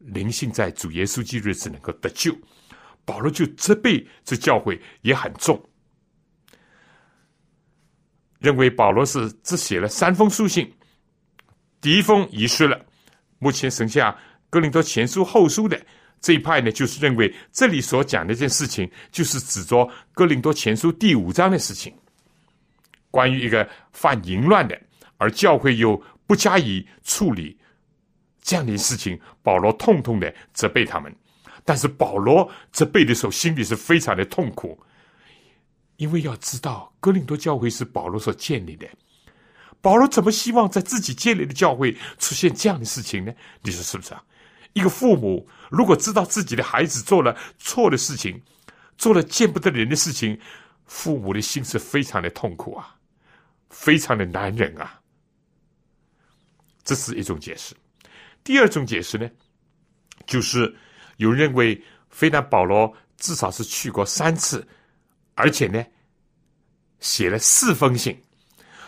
[0.00, 2.36] 灵性在主耶稣基督日子能够得救。
[3.06, 5.58] 保罗就责备这教会也很重，
[8.42, 10.70] 认为保罗是只写了三封书信，
[11.80, 12.78] 第一封遗失了，
[13.38, 14.16] 目前剩下
[14.50, 15.80] 哥林多前书后书的
[16.20, 21.94] 这一派呢，就是认为这里所讲的这件事情，就是指着哥林多前书第五章的事情，
[23.10, 24.80] 关于一个犯淫乱的，
[25.16, 26.02] 而教会又。
[26.24, 27.54] 不加以处理
[28.40, 31.14] 这样的事情，保罗痛痛的责备他们。
[31.62, 34.80] 但是保罗责备的时候，心里是非常的痛苦，
[36.02, 38.88] 因为要知道，哥林多教会是保罗所建立的。
[39.80, 43.32] 保罗怎么希望在自己建立的教会出现这样的事情呢？
[43.62, 44.20] 你说是不是啊？
[44.72, 48.42] 一个父母如果知道自己的孩子做了错的事情，
[48.98, 50.36] 做了见不得人的事情，
[50.86, 52.96] 父母的心是非常的痛苦啊，
[53.70, 55.00] 非常的难忍啊。
[56.82, 57.76] 这是一种解释。
[58.42, 59.30] 第二种解释呢，
[60.26, 60.74] 就是
[61.18, 64.66] 有人认为，非但保罗至少是去过三次，
[65.34, 65.84] 而且呢，
[67.00, 68.20] 写了四封信。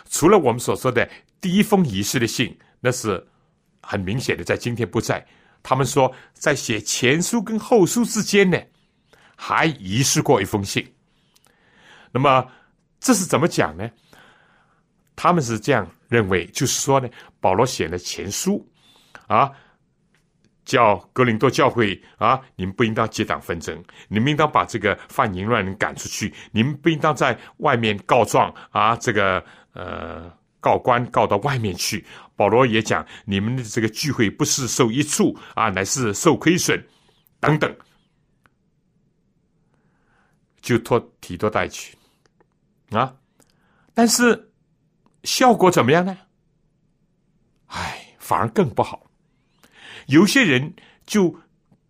[0.09, 1.09] 除了我们所说的
[1.41, 3.25] 第一封遗失的信，那是
[3.81, 5.25] 很明显的，在今天不在。
[5.61, 8.57] 他们说，在写前书跟后书之间呢，
[9.35, 10.85] 还遗失过一封信。
[12.11, 12.47] 那么
[12.99, 13.89] 这是怎么讲呢？
[15.15, 15.89] 他们是这样。
[16.07, 17.09] 认为就是说呢，
[17.41, 18.63] 保罗写了前书，
[19.25, 19.51] 啊，
[20.65, 29.41] 叫格林多教会啊，你们不应当结党纷争，你们应当把这个犯淫乱人赶出去，你们不应当在外面告状啊，这个
[29.73, 32.05] 呃告官告到外面去。
[32.35, 36.83] 保罗也讲，你们的这个聚会不是受益处啊，乃是受亏损
[37.39, 37.73] 等等，
[40.59, 41.95] 就托提多带去
[42.89, 43.15] 啊，
[43.93, 44.51] 但是。
[45.23, 46.15] 效果怎么样呢？
[47.65, 49.04] 哎，反而更不好。
[50.07, 50.73] 有些人
[51.05, 51.35] 就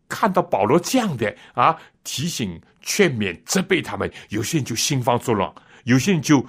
[0.07, 6.45] 看到保罗这样的啊，提醒、劝勉、责备他们；有些人就心慌作乱；有些人就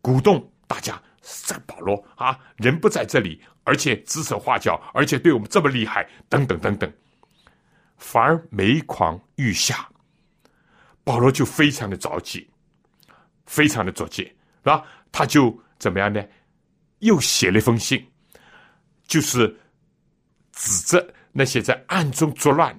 [0.00, 6.92] 鼓动大家：这保罗啊，人不在这里，而且指手画脚，而且对我们这么厉害，等等等等，
[7.96, 9.88] 反而每况愈下。
[11.04, 12.48] 保罗就非常的着急，
[13.46, 14.84] 非常的着急，是吧？
[15.12, 15.58] 他就。
[15.78, 16.20] 怎么样呢？
[16.98, 18.04] 又写了一封信，
[19.06, 19.56] 就是
[20.58, 22.76] 指责那些在暗中作乱，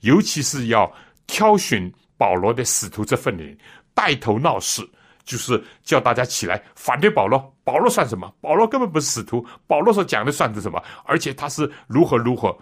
[0.00, 0.92] 尤其是要
[1.26, 3.56] 挑选保罗的使徒这份人，
[3.94, 4.86] 带头闹事，
[5.24, 7.56] 就是叫大家起来反对保罗。
[7.64, 8.30] 保罗算什么？
[8.42, 9.44] 保罗根本不是使徒。
[9.66, 10.82] 保罗所讲的算是什么？
[11.04, 12.54] 而且他是如何如何？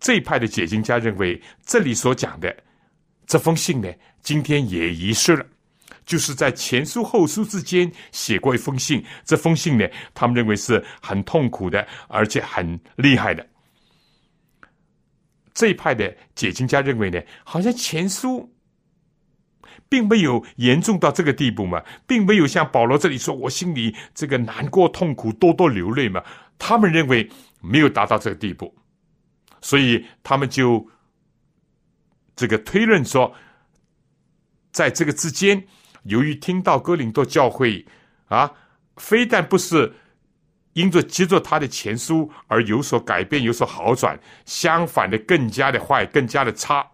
[0.00, 2.56] 这一派的解经家认为，这里所讲的
[3.26, 3.88] 这封信呢，
[4.22, 5.46] 今天也遗失了。
[6.08, 13.46] 就是在前书后书之间写过一封信，这封信呢，他们认为是很痛苦的，而且很厉害的。
[15.52, 18.50] 这一派的解经家认为呢，好像前书
[19.90, 26.24] 并没有严重到这个地步嘛，并没有像保罗这里说我心里这个难过痛苦，多多流泪嘛。
[26.58, 28.74] 他们认为没有达到这个地步，
[29.60, 30.88] 所以他们就
[32.34, 33.34] 这个推论说，
[34.72, 35.62] 在这个之间。
[36.04, 37.84] 由于听到哥林多教会
[38.26, 38.50] 啊，
[38.96, 39.92] 非但不是
[40.74, 46.86] 因着接着他的前书而有所改变、有所好转，相反的更加的坏、更加的差，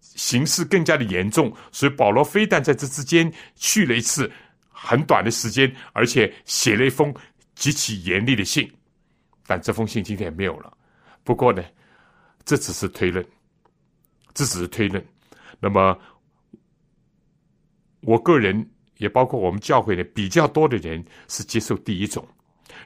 [0.00, 1.54] 形势更加的严重。
[1.72, 4.30] 所以保罗非但在这之间去了一次
[4.68, 7.14] 很短的时间，而且写了一封
[7.54, 8.70] 极其严厉的信。
[9.46, 10.76] 但这封信今天也没有了。
[11.24, 11.62] 不过呢，
[12.44, 13.24] 这只是推论，
[14.34, 15.04] 这只是推论。
[15.60, 15.98] 那么，
[18.06, 18.66] 我个人
[18.98, 22.26] 也包括我们教会的，比较多的人是接受第一种，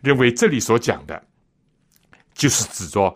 [0.03, 1.23] 认为这里所讲的，
[2.35, 3.15] 就是指着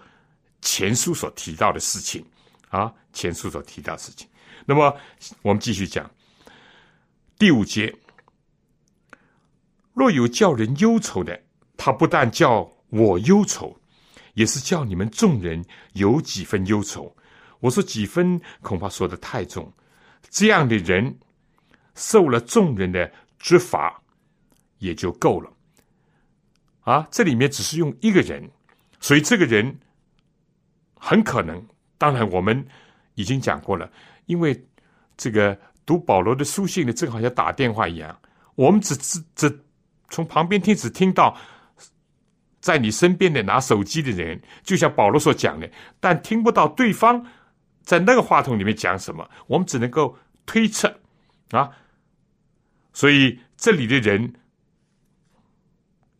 [0.60, 2.24] 前书所提到的事情
[2.68, 4.28] 啊，前书所提到事情。
[4.66, 4.94] 那么，
[5.42, 6.08] 我们继续讲
[7.38, 7.92] 第五节：
[9.94, 11.42] 若有叫人忧愁的，
[11.76, 12.70] 他不但叫。
[12.90, 13.76] 我忧愁，
[14.34, 15.64] 也是叫你们众人
[15.94, 17.12] 有几分忧愁。
[17.58, 19.72] 我说几分，恐怕说的太重。
[20.30, 21.18] 这样的人
[21.94, 24.00] 受了众人的之罚，
[24.78, 25.52] 也就够了。
[26.80, 28.50] 啊，这里面只是用一个人，
[29.00, 29.78] 所以这个人
[30.96, 31.64] 很可能，
[31.96, 32.66] 当然我们
[33.14, 33.90] 已经讲过了，
[34.26, 34.66] 因为
[35.16, 38.18] 这个读保罗的书信呢，正好像打电话一样，
[38.54, 39.64] 我们只只只
[40.10, 41.36] 从旁边听，只听到。
[42.60, 47.22] 在你身边的拿手机的人，就像保罗所讲的，但听不到对方
[47.82, 50.88] 在那个话筒里面讲什么，我们只能够推测
[51.50, 51.70] 啊。
[52.94, 54.32] 所以这里的人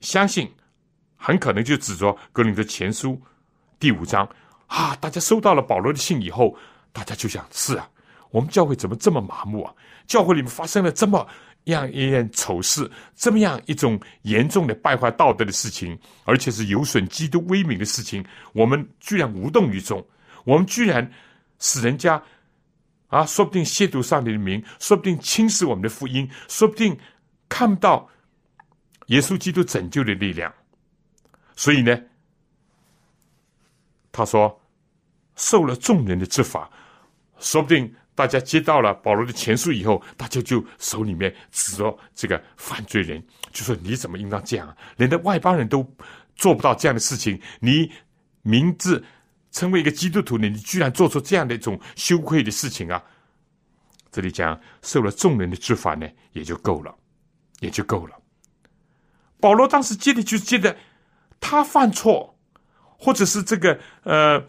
[0.00, 0.52] 相信，
[1.16, 3.18] 很可能就指着格林的前书
[3.78, 4.28] 第五章
[4.66, 4.94] 啊。
[4.96, 6.54] 大家收到了保罗的信以后，
[6.92, 7.88] 大家就想：是啊，
[8.30, 9.72] 我们教会怎么这么麻木啊？
[10.06, 11.26] 教会里面发生了这么……
[11.64, 20.06] 样一件丑事，这么样一种严重的败坏道德的事情，而且是有损基督威名的事情，我们居然无动于衷，
[20.44, 21.10] 我们居然
[21.60, 22.22] 使人家
[23.14, 26.98] 啊，说不定亵渎上帝的名，说不定轻视我们的福音，说不定
[27.48, 28.10] 看不到
[29.06, 30.52] 耶稣基督拯救的力量。
[31.54, 31.96] 所以呢，
[34.10, 34.60] 他说
[35.36, 36.68] 受了众人的执法，
[37.38, 37.94] 说不定。
[38.16, 43.20] 大家接到了保罗的前书以后，大家就手里面指着这个犯罪人，
[43.52, 44.76] 就说：“你怎么应当这样？
[44.96, 45.84] 连的外邦人都
[46.36, 47.90] 做不到这样的事情，你
[48.42, 49.02] 明知
[49.54, 53.02] 成为一个基督徒呢，你居然做出这样的一种羞愧的事情啊！”
[54.12, 56.94] 这里讲受了众人的制罚呢，也就够了，
[57.60, 58.14] 也就够了。
[59.40, 60.76] 保罗当时接的就是接的
[61.40, 62.38] 他犯错，
[62.98, 64.44] 或者是这个呃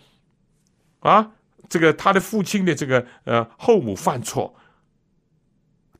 [0.99, 1.31] 啊。
[1.67, 4.55] 这个他的父亲的这个呃后母犯错，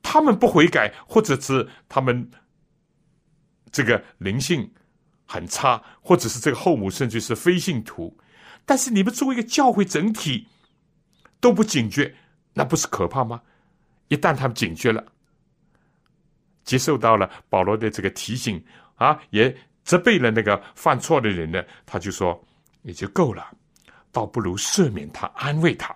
[0.03, 2.29] 他们不悔改，或者是他们
[3.71, 4.71] 这个灵性
[5.25, 8.15] 很差，或者是这个后母甚至是非信徒，
[8.65, 10.47] 但是你们作为一个教会整体
[11.39, 12.15] 都不警觉，
[12.53, 13.41] 那不是可怕吗？
[14.07, 15.05] 一旦他们警觉了，
[16.63, 18.63] 接受到了保罗的这个提醒
[18.95, 22.43] 啊，也责备了那个犯错的人呢，他就说
[22.83, 23.55] 也就够了。
[24.11, 25.93] 倒不如赦免他，安慰他，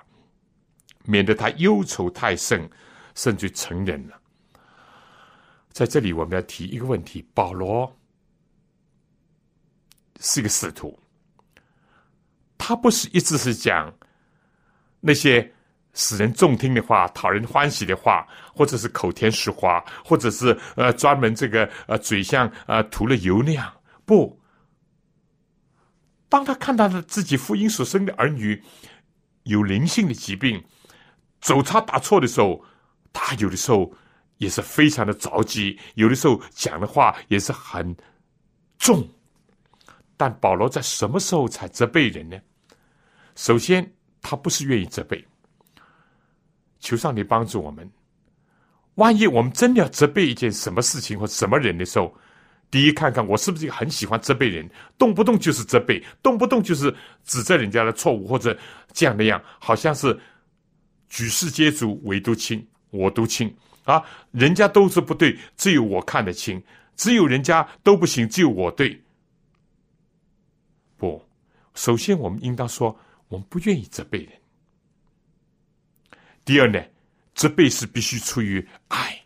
[1.05, 2.69] 免得他忧愁太甚，
[3.15, 4.19] 甚至成人了。
[5.71, 7.97] 在这里，我们要提一个问题：保罗
[10.19, 10.99] 是一个使徒，
[12.69, 13.91] 他不是一直是讲
[14.99, 15.51] 那些
[15.95, 23.73] 使人中听的话、讨人欢喜的话，或者是口甜实滑，或者是呃专门这个呃嘴像呃涂了油那样，
[24.05, 24.39] 不。
[26.29, 28.61] 当他看到了自己福音所生的儿女
[29.45, 30.63] 有灵性的疾病，
[31.41, 32.63] 走差打错的时候，
[33.11, 33.91] 他有的时候
[34.37, 37.97] 也是非常的着急，有的时候讲的话也是很
[38.77, 39.09] 重。
[40.15, 42.37] 但保罗在什么时候才责备人呢？
[43.39, 43.89] 首先，
[44.21, 45.25] 他不是愿意责备，
[46.81, 47.89] 求上帝帮助我们。
[48.95, 52.13] 万一我们真的要责备一件什么事情或什么人的时候，
[52.69, 58.55] 第一，看看我是不是很喜欢责备人，动不动就是责备，动不动就是指责人家的错误或者
[58.91, 60.19] 这样那样，好像是
[61.07, 64.03] 举世皆浊唯独清，我独清啊！
[64.31, 66.59] 人家都是不对，只有我看得清；
[66.97, 69.01] 只有人家都不行，只有我对。
[70.97, 71.25] 不，
[71.73, 72.93] 首先我们应当说，
[73.29, 74.33] 我们不愿意责备人。
[76.43, 76.83] 第二呢，
[77.33, 79.23] 责备是必须出于爱，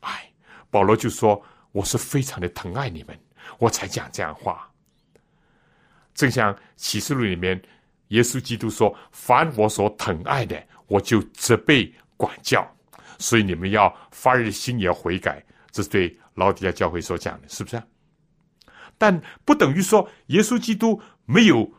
[0.00, 0.30] 爱。
[0.70, 1.42] 保罗就说。
[1.72, 3.14] 我是非常的疼爱你们，
[3.58, 4.66] 我才讲这样话。
[6.14, 7.62] 正像启示录里面，
[8.08, 12.66] 耶稣基督说：“凡我所疼爱的，我就责备管教。”
[13.20, 15.44] 所以你们要发热心，也要悔改。
[15.70, 17.82] 这是对老底下教会所讲的，是不是？
[18.96, 21.70] 但不等于说耶稣基督没有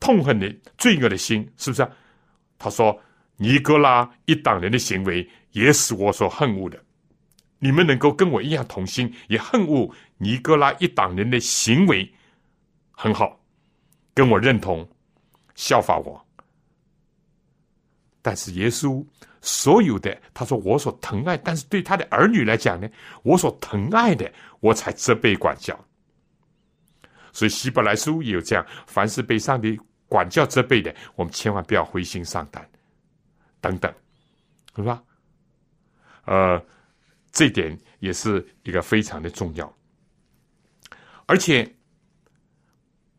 [0.00, 1.88] 痛恨的罪恶的心，是不是？
[2.58, 2.98] 他说
[3.36, 6.82] ：“尼哥拉一党人的行为，也是我所恨恶的。”
[7.60, 12.08] 你们能够跟我一样同心，也恨恶尼哥拉一党人的行为，
[12.92, 13.40] 很好，
[14.14, 14.88] 跟我认同，
[15.56, 16.24] 效法我。
[18.22, 19.04] 但是耶稣
[19.40, 22.88] 所有的，他说我所疼爱，但是对他的儿女来讲呢，
[23.22, 25.78] 我所疼爱的，我才责备管教。
[27.32, 29.78] 所以希伯来书也有这样：凡是被上帝
[30.08, 32.68] 管教责备的，我们千万不要灰心丧胆，
[33.60, 33.92] 等等，
[34.74, 35.02] 是吧？
[36.24, 36.62] 呃。
[37.30, 39.72] 这点也是一个非常的重要，
[41.26, 41.76] 而且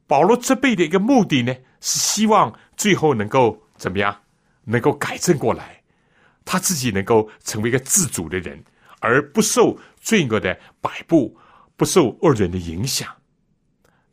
[0.07, 4.23] 保罗责备的一个目的呢，是希望最后能够怎么样，
[4.63, 5.81] 能够改正过来，
[6.43, 8.61] 他自己能够成为一个自主的人，
[8.99, 11.37] 而不受罪恶的摆布，
[11.77, 13.15] 不受恶人的影响。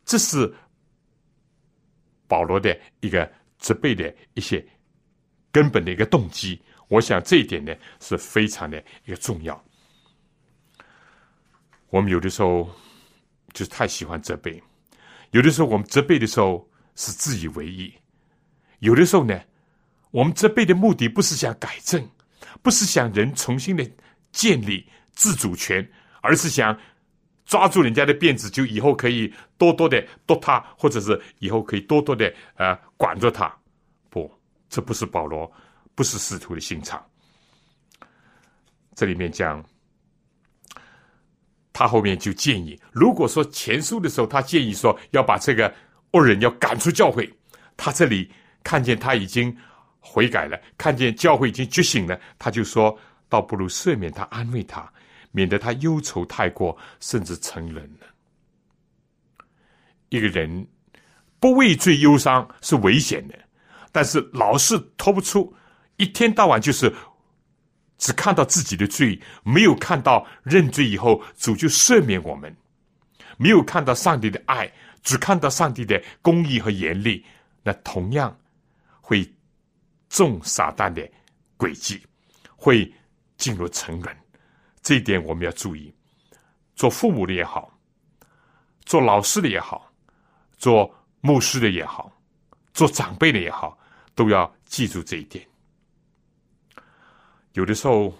[0.05, 0.55] 这是
[2.27, 4.65] 保罗的一个责备的一些
[5.51, 6.61] 根本的一个动机。
[6.89, 9.61] 我想这一点呢，是非常的一个重要。
[11.89, 12.69] 我们有的时候
[13.53, 14.61] 就是太喜欢责备，
[15.31, 17.93] 有的时候我们责备的时候是自以为意，
[18.79, 19.41] 有的时候呢，
[20.11, 22.09] 我们责备的目的不是想改正，
[22.61, 23.89] 不是想人重新的
[24.31, 25.89] 建立自主权，
[26.21, 26.77] 而是想
[27.47, 33.51] 抓住人家的辫子，就以后可以多多的剁他，或者是以后可以多多的呃管着他。
[34.11, 34.31] 不，
[34.69, 35.51] 这不是保罗，
[35.95, 37.03] 不是使徒的心肠。
[38.93, 39.65] 这里面讲。
[41.79, 45.71] 他后面就建议，如果说前书的时候，他建议说要把这个
[46.13, 47.31] 恶人要赶出教会，
[47.77, 48.31] 他这里
[48.63, 49.55] 看见他已经
[49.99, 52.97] 悔改了，看见教会已经觉醒了，他就说
[53.29, 54.91] 倒不如赦免他，安慰他，
[55.37, 58.07] 免得他忧愁太过，甚至成人了。
[60.09, 60.67] 一个人
[61.39, 63.37] 不畏罪忧伤是危险的，
[63.91, 65.53] 但是老是脱不出，
[65.97, 66.91] 一天到晚就是。
[67.99, 72.51] 只看到自己的罪，没有看到认罪以后主就赦免我们；
[73.37, 74.71] 没有看到上帝的爱，
[75.01, 77.25] 只看到上帝的公义和严厉，
[77.63, 78.37] 那同样
[79.01, 79.27] 会
[80.09, 81.09] 中撒旦的
[81.57, 81.99] 诡计，
[82.55, 82.93] 会
[83.35, 84.15] 进入沉沦。
[84.87, 85.93] 这一点我们要注意。
[86.73, 87.77] 做父母的也好，
[88.85, 89.91] 做老师的也好，
[90.57, 92.09] 做牧师的也好，
[92.73, 93.77] 做长辈的也好，
[94.15, 95.45] 都要记住这一点。
[97.51, 98.17] 有的时候，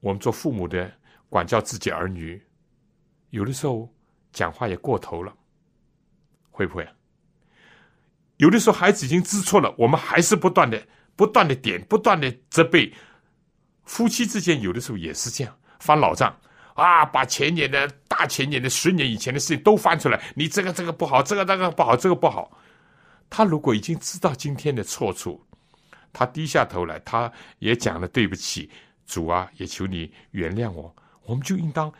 [0.00, 0.90] 我们做父母的
[1.28, 2.42] 管教自己儿女，
[3.28, 3.86] 有的时候
[4.32, 5.36] 讲话也过头了，
[6.50, 6.88] 会不会？
[8.38, 10.82] 有的时候孩子已经知错了，我们还是不断的、
[11.14, 12.90] 不断的点、不断的责备。
[13.84, 16.34] 夫妻之间有的时候也是这样，翻老账
[16.74, 22.50] 啊，把前年的大前年的十年以前的事情都翻出来，你这个这个不好，这个那个不好，这个不好。
[23.28, 25.42] 他如果已经知道今天的错处。
[26.18, 28.70] 他低下头来，他也讲了对不起，
[29.06, 30.96] 主啊，也求你原谅我。
[31.24, 31.92] 我们就应当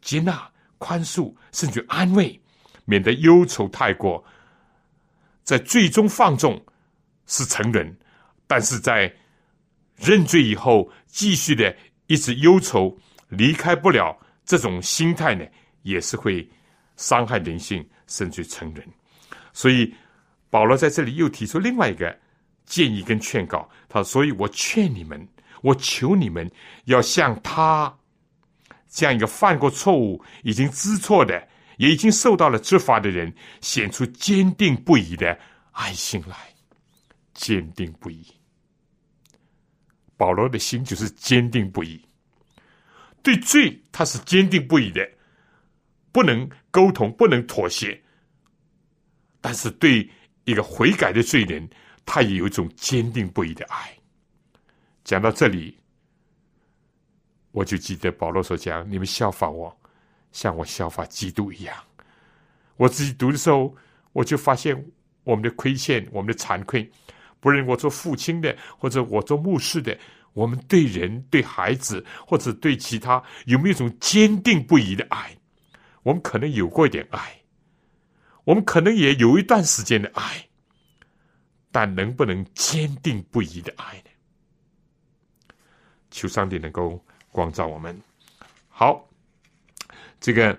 [0.00, 2.40] 接纳、宽恕，甚至安慰，
[2.84, 4.24] 免得忧愁太过，
[5.42, 6.64] 在最终放纵
[7.26, 7.96] 是成人，
[8.46, 9.12] 但是在
[9.96, 11.76] 认罪以后，继续的
[12.06, 12.96] 一直忧愁，
[13.28, 15.44] 离开不了这种心态呢，
[15.82, 16.48] 也是会
[16.96, 18.86] 伤害人性，甚至成人。
[19.52, 19.94] 所以
[20.50, 22.18] 保罗在这里又提出另外一个。
[22.66, 25.28] 建议跟劝告他说，所以我劝你们，
[25.60, 26.50] 我求你们，
[26.86, 27.94] 要像他
[28.88, 31.46] 这样一个犯过错误、已经知错的，
[31.76, 35.38] 也已经受到了执法的人，显出坚定不移的
[35.72, 36.34] 爱心来。
[37.34, 38.26] 坚定不移，
[40.16, 42.02] 保罗的心就是坚定不移。
[43.24, 45.00] 对罪，他是坚定不移的，
[46.12, 48.00] 不能沟通，不能妥协。
[49.40, 50.08] 但是对
[50.44, 51.68] 一个悔改的罪人，
[52.04, 53.92] 他也有一种坚定不移的爱。
[55.04, 55.76] 讲到这里，
[57.50, 59.74] 我就记得保罗所讲：“你们效法我，
[60.30, 61.74] 像我效法基督一样。”
[62.76, 63.74] 我自己读的时候，
[64.12, 64.74] 我就发现
[65.22, 66.90] 我们的亏欠，我们的惭愧。
[67.40, 69.98] 不论我做父亲的，或者我做牧师的，
[70.34, 75.34] 我们对人、对孩子，或者对其他，有没有一种坚定不移的爱？
[76.02, 77.40] 我们可能有过一点爱，
[78.44, 80.48] 我们可能也有一段时间的爱。
[81.72, 85.54] 但能不能坚定不移的爱呢？
[86.08, 88.00] 求上帝能够光照我们。
[88.68, 89.08] 好，
[90.20, 90.56] 这个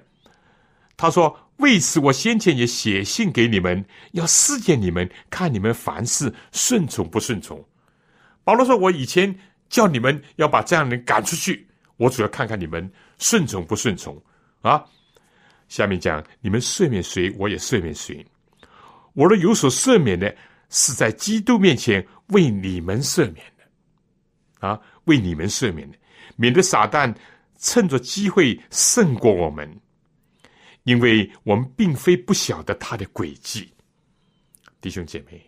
[0.97, 7.65] 他说：“为此，我先前也写信给你们，要试验你们，看你们凡事顺从不顺从。”
[8.43, 9.39] 保罗说：“我以前
[9.69, 14.21] 叫你们要把这样的人赶出去，我主要看看你们顺从不顺从
[14.61, 14.83] 啊。”
[15.69, 18.25] 下面讲：“你们赦免谁，我也赦免谁。
[19.13, 20.35] 我若有所赦免的。”
[20.67, 25.97] 是在基督面前为你们赦免的，啊，为你们赦免的，
[26.35, 27.15] 免得撒旦
[27.59, 29.79] 趁着机会胜过我们，
[30.83, 33.71] 因为我们并非不晓得他的诡计。
[34.81, 35.39] 弟兄姐妹，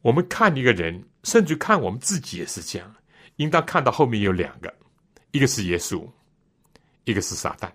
[0.00, 2.94] 我们看一个人，甚至看我们自己也是这样，
[3.36, 4.74] 应当看到后面有两个，
[5.32, 6.08] 一个是耶稣，
[7.04, 7.70] 一个是撒旦。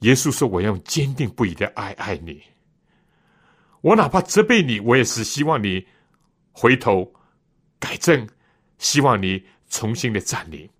[0.00, 2.42] 耶稣说：“我要用坚定不移的爱爱你，
[3.80, 5.86] 我哪怕责备你，我也是希望你
[6.52, 7.12] 回头
[7.78, 8.28] 改正，
[8.78, 10.70] 希望你重新的站立。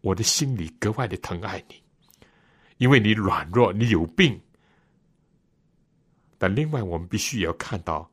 [0.00, 1.82] 我的心里格外的疼爱你，
[2.78, 4.40] 因为你软弱，你有病。
[6.38, 8.09] 但另外，我们必须也要看到，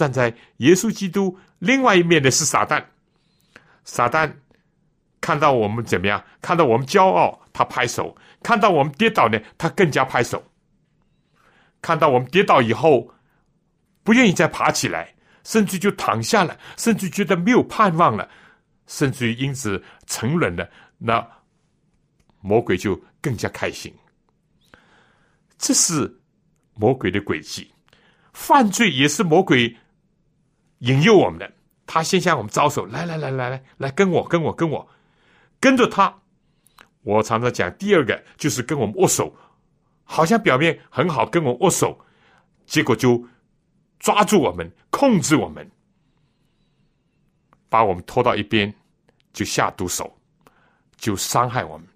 [0.00, 2.82] 站在耶稣基督另外一面的是撒旦，
[3.84, 4.32] 撒旦。”
[5.20, 6.24] 看到我们怎么样？
[6.40, 10.42] 看到我们骄傲，他拍手；看到我们跌倒呢，他更加拍手。
[11.82, 13.12] 看到我们跌倒以后，
[14.02, 18.26] 不愿意再爬起来，甚至就躺下了，甚至觉得没有盼望了，
[18.86, 21.24] 甚至于因此沉沦了，那
[22.40, 23.94] 魔鬼就更加开心。
[25.58, 26.18] 这是
[26.72, 27.70] 魔鬼的诡计，
[28.32, 29.76] 犯罪也是魔鬼
[30.80, 31.50] 引诱我们的。
[31.86, 34.88] 他先向我们招手，来来来来来来，跟我，跟我，跟我。
[35.58, 36.14] 跟着他，
[37.02, 39.34] 我常常讲，第二个就是跟我们握手，
[40.04, 41.98] 好像表面很好，跟我握手，
[42.64, 43.26] 结果就
[43.98, 45.68] 抓住我们，控制我们，
[47.68, 48.72] 把我们拖到一边，
[49.32, 50.16] 就下毒手，
[50.96, 51.86] 就伤害我们，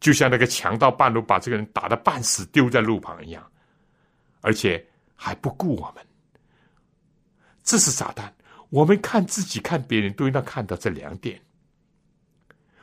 [0.00, 3.46] 就像那个强盗半路把这个人打得半死，丢在路旁一样，
[4.40, 4.82] 而且
[5.14, 6.02] 还不顾我们。
[7.70, 8.34] 这是炸弹。
[8.68, 11.40] 我们看自己，看别人，都应当看到这两点。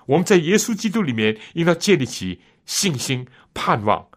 [0.05, 4.09] 我们在耶稣基督里面，应当建立起信心、盼望，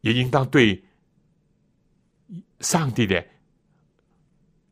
[0.00, 0.84] 也应当对
[2.58, 3.24] 上帝的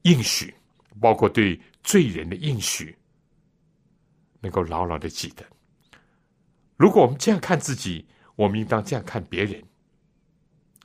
[0.02, 0.52] 应许，
[1.00, 2.96] 包括对罪人的应许，
[4.40, 5.46] 能够牢牢的记得。
[6.76, 8.04] 如果我们这样看自己，
[8.34, 9.62] 我们应当这样看别人，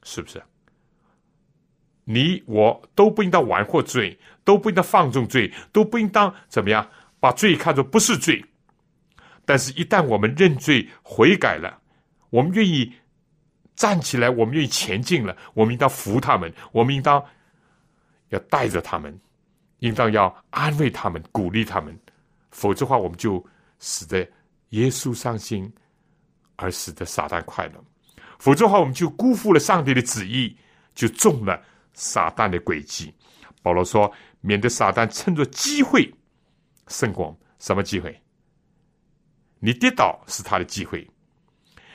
[0.04, 0.40] 是不是？
[2.12, 6.90] 你我都不应当玩或罪，都不应当放纵罪，都不应当怎么样
[7.20, 8.44] 把罪看作不是罪。
[9.46, 11.80] 但是，一旦我们认罪悔改了，
[12.32, 12.92] 我们愿意
[13.76, 17.24] 站起来，我们愿意前进了，我们应当扶他们，我们应当
[18.30, 19.16] 要带着他们，
[19.78, 21.96] 应当要安慰他们，鼓励他们。
[22.50, 23.46] 否则的话，我们就
[23.80, 24.28] 使得
[24.70, 25.72] 耶稣伤心，
[26.56, 27.76] 而使得撒旦快乐；
[28.40, 30.58] 否则的话，我们就辜负了上帝的旨意，
[30.96, 31.62] 就中了
[31.94, 33.14] 撒旦的诡计。
[33.62, 34.12] 保罗说
[34.42, 36.14] ：“免得撒旦趁着机会
[36.88, 38.18] 胜过什么机会？”
[39.62, 41.06] 你跌倒是他的机会，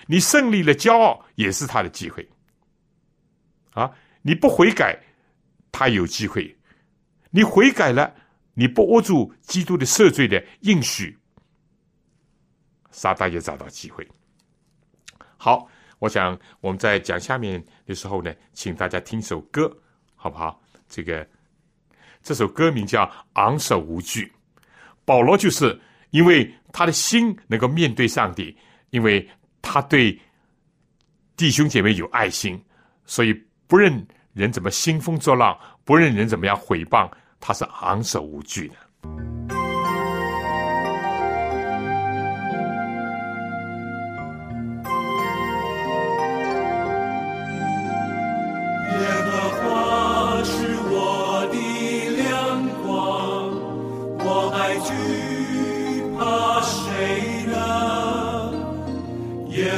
[0.06, 2.28] 你胜利了，骄傲也是他的机会。
[3.72, 3.90] 啊，
[4.20, 5.02] 你不悔改，
[5.72, 6.54] 他有机会；
[7.30, 8.14] 你悔改了，
[8.52, 11.18] 你不握住基督的赦罪的应许，
[12.90, 14.06] 撒旦也找到机会。
[15.38, 15.66] 好，
[15.98, 19.74] 我想我们在讲下面的时候呢，请大家听首歌，
[20.24, 20.58] 好不好？
[20.88, 21.28] 这个
[22.22, 23.04] 这首歌名叫
[23.34, 24.24] 《昂首无惧》，
[25.04, 26.50] 保罗就是因为。
[26.76, 28.56] 他的心能够面对上帝，
[28.90, 29.24] 因为
[29.62, 30.20] 他对
[31.36, 32.60] 弟兄姐妹有爱心，
[33.06, 33.32] 所以
[33.68, 37.08] 不认人怎么兴风作浪，不认人怎么样毁谤，
[37.38, 39.53] 他是昂首无惧的。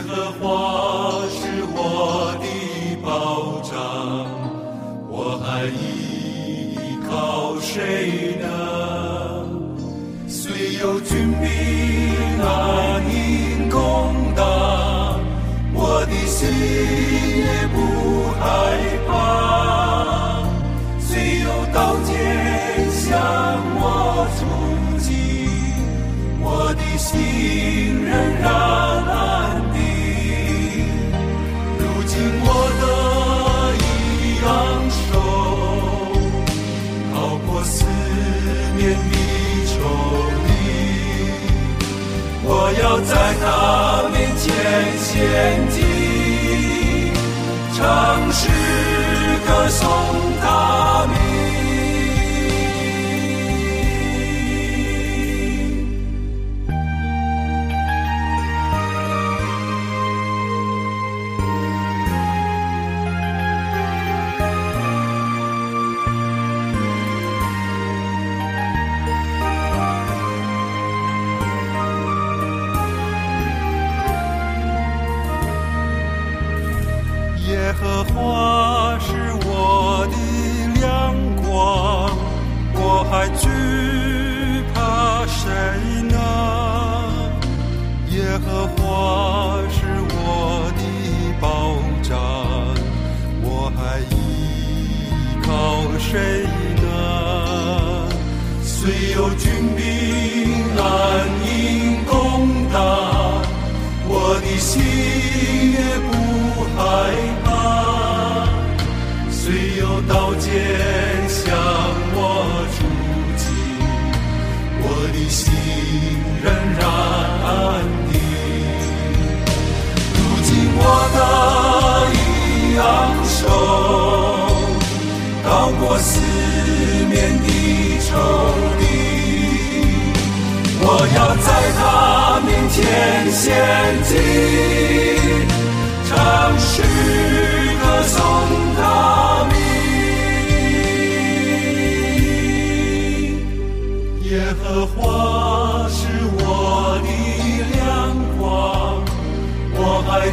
[0.07, 2.47] 神的爱是我的
[3.03, 3.75] 保障，
[5.09, 8.06] 我还依靠谁？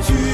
[0.06, 0.33] 我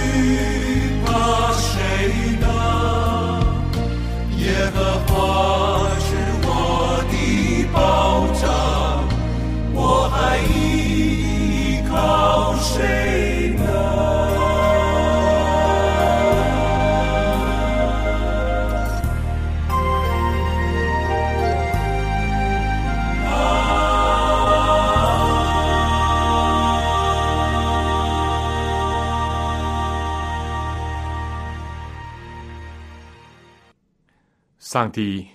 [34.80, 35.28] 上帝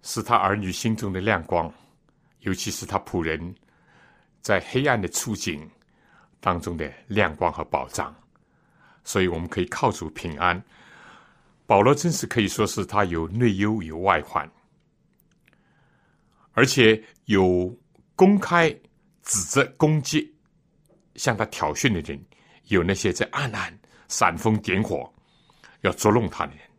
[0.00, 1.70] 是他儿女心中的亮光，
[2.38, 3.54] 尤其是他仆人
[4.40, 5.70] 在黑暗的处境
[6.40, 8.16] 当中的亮光和保障。
[9.04, 10.58] 所以我们可以靠主平安。
[11.66, 14.50] 保罗真是可以说是他有内忧有外患，
[16.52, 17.78] 而且有
[18.16, 18.70] 公开
[19.20, 20.34] 指责攻击
[21.14, 22.18] 向他挑衅的人，
[22.68, 23.78] 有那些在暗暗
[24.08, 25.12] 煽风点火
[25.82, 26.69] 要捉弄他的人。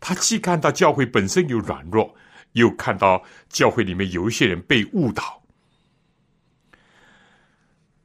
[0.00, 2.14] 他既看到教会本身有软弱，
[2.52, 5.42] 又看到教会里面有一些人被误导。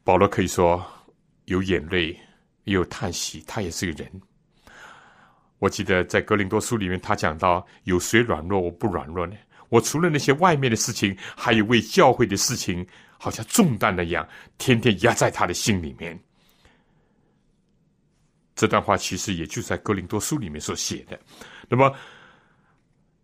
[0.03, 0.85] 保罗可以说
[1.45, 2.17] 有眼泪，
[2.65, 4.21] 也有叹息，他也是个人。
[5.59, 9.35] 我记得在格林多书里面，他讲到：有谁软弱，我不软弱呢？
[9.69, 12.85] 我除了那些外面的事情，还有为教会的事情，
[13.17, 14.27] 好像重担那样，
[14.57, 16.19] 天天压在他的心里面。
[18.55, 21.19] 这段话其实也就在哥林多书里面所写的。
[21.75, 21.91] 那么，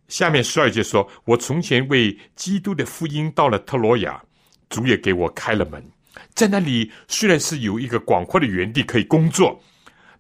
[0.07, 4.19] 下面十二节说：“我从前为基督的福音到了特罗亚，
[4.69, 5.83] 主也给我开了门。
[6.33, 9.61] 在那里虽然是有一个广阔的园地可以工作，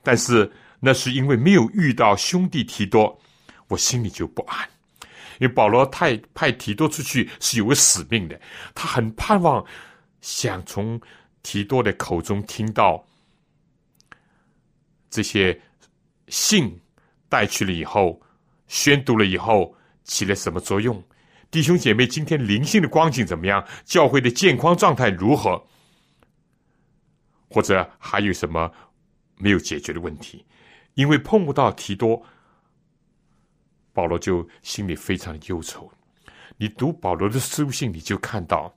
[0.03, 0.49] 但是
[0.79, 3.19] 那是因为没有遇到兄弟提多，
[3.67, 4.69] 我心里就不安。
[5.39, 8.39] 因为保罗派派提多出去是有个使命的，
[8.75, 9.65] 他很盼望
[10.21, 11.01] 想从
[11.41, 13.03] 提多的口中听到。”
[15.09, 15.59] 这些
[16.27, 16.79] 信
[17.29, 18.19] 带去了以后，
[18.67, 19.73] 宣读了以后
[20.03, 21.01] 起了什么作用？
[21.51, 23.65] 弟兄姐妹，今天灵性的光景怎么样？
[23.85, 25.63] 教会的健康状态如何？
[27.49, 28.71] 或者还有什么
[29.37, 30.45] 没有解决的问题？
[30.93, 32.21] 因为碰不到提多，
[33.93, 35.89] 保罗就心里非常的忧愁。
[36.57, 38.71] 你读保罗的书信，你就看到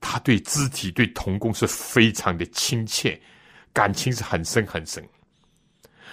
[0.00, 3.20] 他对肢体、对童工是非常的亲切，
[3.72, 5.02] 感情是很深很深。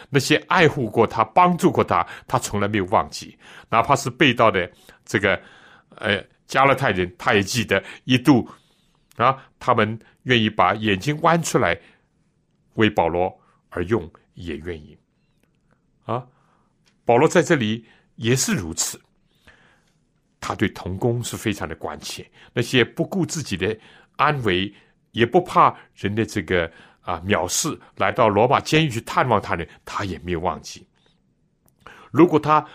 [0.09, 3.37] 那些爱护过他、帮助过他，他从来没有忘记。
[3.69, 4.71] 哪怕是被盗的
[5.05, 5.41] 这个
[5.95, 8.47] 呃加勒泰人，他也记得一度
[9.15, 11.79] 啊，他们愿意把眼睛弯出来
[12.75, 13.35] 为保罗
[13.69, 14.97] 而用，也愿意
[16.05, 16.25] 啊。
[17.05, 17.85] 保罗在这里
[18.15, 19.01] 也是如此，
[20.39, 22.25] 他对童工是非常的关切。
[22.53, 23.77] 那些不顾自己的
[24.15, 24.73] 安危，
[25.11, 26.71] 也不怕人的这个。
[27.03, 27.21] 啊！
[27.25, 30.87] 藐视来到罗马监狱去探望他呢，他也没有忘记。
[32.11, 32.65] 如果他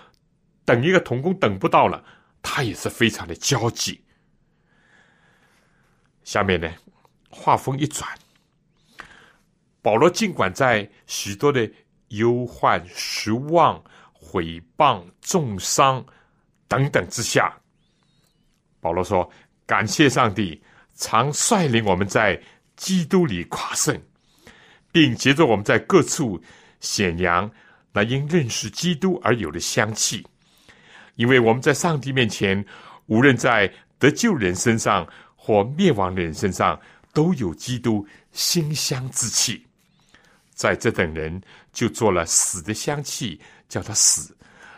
[0.65, 2.05] 等一个童工等不到了，
[2.43, 4.05] 他也是非常的焦急。
[6.25, 6.71] 下面呢，
[7.31, 8.07] 话锋一转，
[9.81, 11.71] 保罗尽管在许多的
[12.09, 16.05] 忧患、失望、毁谤、重伤
[16.67, 17.59] 等等之下，
[18.81, 19.31] 保罗说
[19.65, 20.63] ：“感谢上帝，
[20.95, 22.39] 常率领我们在
[22.77, 23.99] 基督里夸胜。”
[24.91, 26.41] 并接着我们在各处
[26.81, 27.51] 显扬
[27.93, 30.27] 那因认识基督而有的香气，
[31.17, 32.65] 因为我们在上帝面前，
[33.07, 36.81] 无论在得救人身上或灭亡人身上，
[37.13, 39.67] 都有基督馨香之气。
[40.55, 41.41] 在这等人
[41.73, 44.33] 就做了死的香气，叫他死；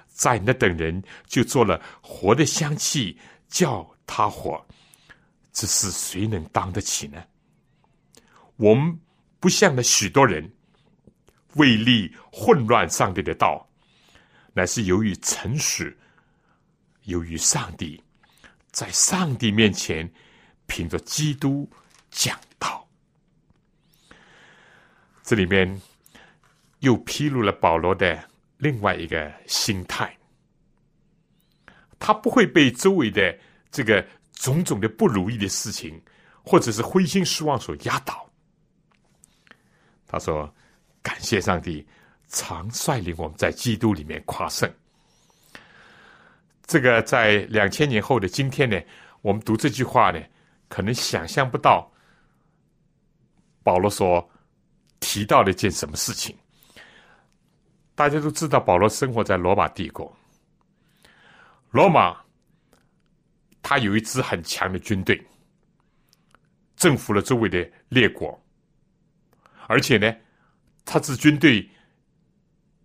[0.08, 4.64] 在那等人就做了活的香气，叫他活。
[5.52, 7.22] 这是谁能当得起呢？
[8.56, 8.98] 我们。
[9.40, 10.48] 不像那许多人
[11.54, 13.66] 为利混乱上帝的道，
[14.52, 15.96] 乃是由于诚实
[17.04, 18.00] 由于上帝
[18.70, 20.08] 在上帝面前
[20.66, 21.68] 凭着基督
[22.10, 22.86] 讲道。
[25.22, 25.80] 这里面
[26.80, 28.22] 又披露了保罗的
[28.58, 30.16] 另外一个心态，
[31.98, 33.36] 他不会被周围的
[33.70, 36.00] 这个种种的不如意的事情，
[36.44, 38.29] 或者是灰心失望所压倒。
[40.10, 40.52] 他说
[41.02, 41.86] ：“感谢上帝，
[42.28, 44.68] 常率领我们在基督里面夸胜。”
[46.66, 48.80] 这个在两千年后的今天呢，
[49.22, 50.20] 我们读这句话呢，
[50.68, 51.90] 可能想象不到
[53.62, 54.28] 保罗所。
[55.02, 56.36] 提到了一件什么事情？
[57.94, 60.14] 大家都知道，保罗生活在罗马帝国。
[61.70, 62.18] 罗马，
[63.62, 65.20] 他有一支很强的军队，
[66.76, 68.39] 征服了周围的列国，
[69.70, 70.12] 而且呢，
[70.84, 71.70] 他这军队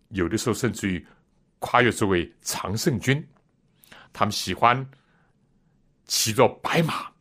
[0.10, 1.04] 有的时候甚至于
[1.58, 3.28] 跨越作为常胜军。
[4.14, 4.88] 他们喜欢
[6.06, 7.12] 骑着白马，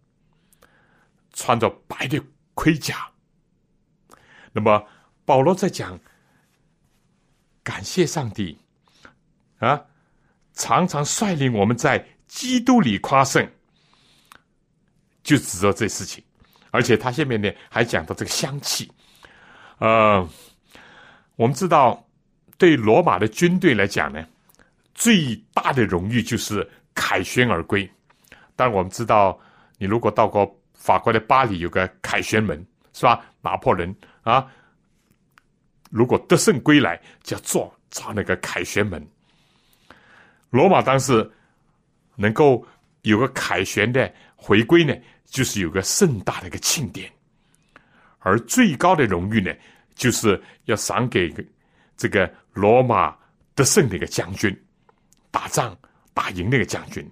[1.33, 3.11] 穿着白的盔甲。
[4.53, 4.87] 那么，
[5.25, 5.99] 保罗在讲
[7.63, 8.59] 感谢上帝
[9.61, 9.83] 啊，
[10.53, 13.51] 常常率领我们在基督里夸胜，
[15.23, 16.23] 就指着这事情。
[16.71, 18.93] 而且他下面呢还讲到这个香气。
[19.79, 20.29] 呃，
[21.37, 22.07] 我们知道，
[22.59, 24.27] 对罗马的军队来讲呢，
[24.95, 27.89] 最大的荣誉就是凯旋而归。
[28.57, 29.39] 但我们知道，
[29.79, 33.25] 你如果到过法国的巴黎，有个凯旋门，是吧？
[33.41, 33.95] 拿破仑。
[34.23, 34.47] 啊！
[35.91, 39.07] 如果得胜归来，就要做造那个凯旋门。
[40.49, 41.31] 罗马当时
[42.17, 42.67] 能够
[43.03, 44.95] 有个凯旋的回归呢，
[45.27, 47.13] 就是有个盛大的一个庆典。
[48.25, 49.55] 而最高的荣誉呢，
[49.95, 51.33] 就是要赏给
[51.97, 53.17] 这个罗马
[53.55, 54.53] 得胜的一个将军，
[55.31, 55.77] 打仗
[56.13, 57.09] 打赢那个将军。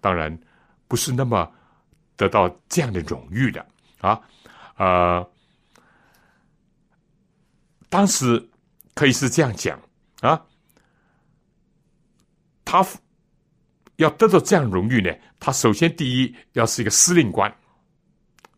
[0.00, 0.38] 当然
[0.86, 1.50] 不是那么
[2.16, 3.64] 得到这样的荣誉的
[4.00, 4.20] 啊，
[4.76, 5.30] 呃。
[7.90, 8.44] 当时
[8.94, 9.80] 可以是这样讲
[10.20, 10.44] 啊，
[12.64, 12.84] 他
[13.96, 17.56] 要得到这样荣誉呢，他首先第一要是一个司令官，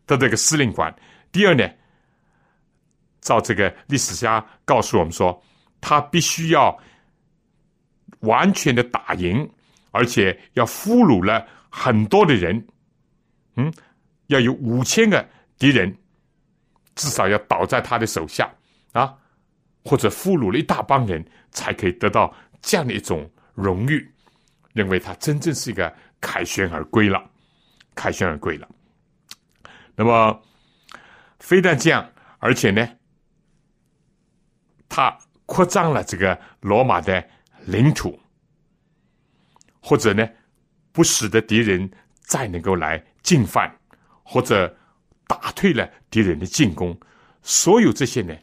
[0.06, 0.90] 得到一个司令官；
[1.36, 1.70] 第二呢，
[3.20, 5.38] 照这个历史家告诉我们说，
[5.82, 6.74] 他必须要
[8.20, 9.46] 完全的打赢，
[9.90, 12.66] 而且要俘虏了很多的人，
[13.56, 13.70] 嗯，
[14.28, 15.28] 要有五千个
[15.58, 15.94] 敌人，
[16.94, 18.50] 至少要倒在他的手下
[18.92, 19.14] 啊。
[19.84, 24.10] 或者俘虏了一大帮人，才可以得到这样的一种荣誉，
[24.72, 27.22] 认为他真正是一个凯旋而归了，
[27.94, 28.66] 凯旋而归了。
[29.94, 30.42] 那么，
[31.46, 32.84] 非但这样，而且呢，
[34.88, 35.16] 他
[35.46, 37.24] 扩张了这个罗马的
[37.66, 38.18] 领土，
[39.80, 40.28] 或者呢，
[40.90, 41.88] 不使得敌人
[42.18, 43.72] 再能够来进犯，
[44.24, 44.76] 或者
[45.28, 46.98] 打退了敌人的进攻，
[47.42, 48.36] 所有这些呢。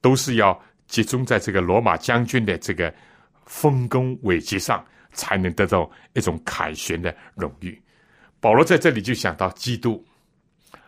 [0.00, 2.94] 都是要集中在这个罗马将军的这个
[3.44, 4.82] 丰功伟绩上，
[5.12, 7.78] 才能得到一种凯旋的荣誉。
[8.40, 10.02] 保罗在这里就想到基督，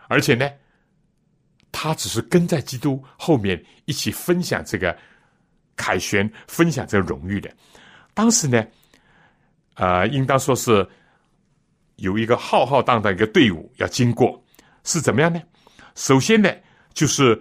[0.09, 0.50] 而且呢，
[1.70, 4.96] 他只是跟在基督后面一起分享这个
[5.76, 7.48] 凯旋、分享这个荣誉的。
[8.14, 8.66] 当时呢，
[9.74, 10.84] 呃，应当说是
[11.96, 14.44] 有一个浩浩荡荡一个队伍要经过，
[14.82, 15.40] 是怎么样呢？
[15.94, 16.52] 首先呢，
[16.92, 17.40] 就是。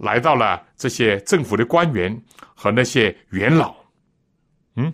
[0.00, 2.10] 来到了这些政府的官员
[2.54, 3.76] 和那些元老，
[4.76, 4.90] 嗯，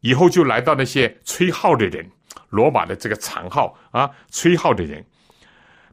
[0.00, 2.10] 以后就来到那些吹号的人，
[2.48, 5.04] 罗马的这个长号啊，吹号的人，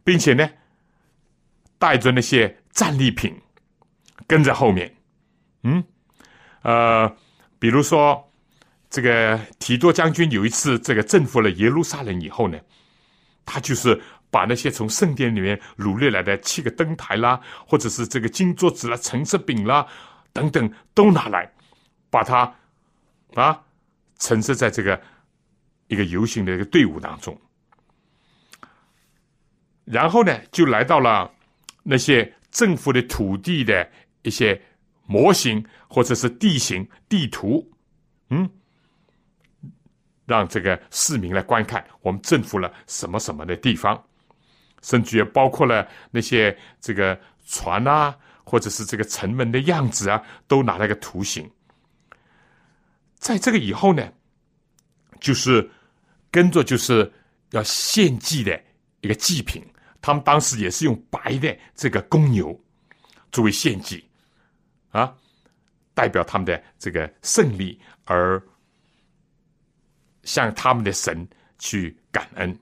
[0.04, 0.50] 并且呢，
[1.78, 3.36] 带着那些战利品
[4.28, 4.96] 跟在后面，
[5.64, 5.84] 嗯，
[6.62, 7.16] 呃，
[7.60, 8.32] 比如说
[8.90, 12.60] 这个提多将军有一次这个征服了耶路撒冷以后呢，
[13.46, 14.02] 他就是。
[14.32, 19.88] 把那些从圣殿里面掳掠来的七个灯台啦，或者是这个金桌子啦、橙色饼啦
[20.32, 21.52] 等等，都拿来，
[22.12, 22.54] 把它
[23.34, 23.60] 啊
[24.20, 25.02] 陈设在这个
[25.88, 27.36] 一个游行的一个队伍当中。
[29.92, 31.32] 然后呢，就来到了
[31.82, 33.90] 那些政府的土地的
[34.22, 34.62] 一些
[35.08, 37.68] 模型或者是地形地图，
[38.30, 38.48] 嗯，
[40.28, 44.00] 让这个市民来观看我们政府了什么什么的地方。
[44.84, 51.50] 甚至也包括了那些这个船啊，或者是这个城门的样子啊，都拿了个图形。
[53.16, 54.08] 在这个以后呢，
[55.20, 55.68] 就是
[56.30, 57.12] 跟着就是
[57.50, 58.62] 要献祭的
[59.02, 59.66] 一个祭品。
[60.02, 62.58] 他们当时也是用白的这个公牛
[63.32, 64.04] 作为献祭，
[64.92, 65.14] 啊，
[65.94, 68.42] 代表他们的这个胜利而
[70.24, 71.28] 向他们的神
[71.58, 72.58] 去感恩。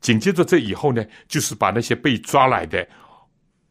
[0.00, 2.86] 紧接着这以后呢，就是把那些被抓来的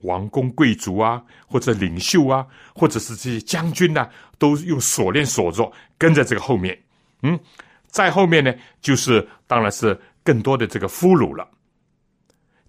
[0.02, 6.80] 王公贵族啊，或者领袖啊，或者是这些将军呐，都用锁链锁着，跟在这个后面。
[7.24, 7.40] 嗯，
[7.88, 11.50] 在后面呢，就是当然是更多的这个俘虏了。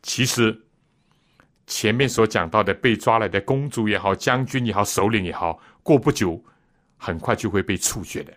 [0.02, 0.58] 其实
[1.66, 6.42] 前面所讲到的被抓来的公主也好，将军也好，首领也好，过不久
[6.96, 8.32] 很快就会被处决的，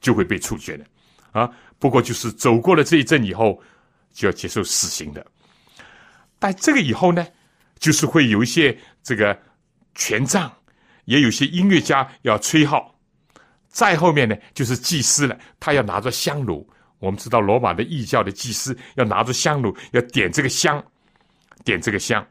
[0.00, 0.84] 就会被处决的
[1.32, 1.50] 啊。
[1.78, 3.62] 不过就是走过了这一阵以后。
[4.10, 5.24] 就要接受死刑的，
[6.40, 7.24] 但这个以后呢，
[7.78, 9.38] 就是会有一些这个
[9.94, 10.50] 权杖，
[11.04, 12.98] 也有些音乐家要吹号，
[13.68, 16.68] 再后面呢，就是祭司了，他要拿着香炉。
[16.98, 20.84] 我们知道罗马的异教的祭司要拿着香炉，要点这个香，
[21.68, 22.26] 点这个香。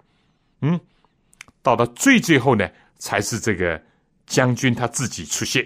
[0.61, 0.79] 嗯，
[1.61, 2.67] 到了最最后呢，
[2.97, 3.79] 才是这个
[4.25, 5.63] 将军他自己出现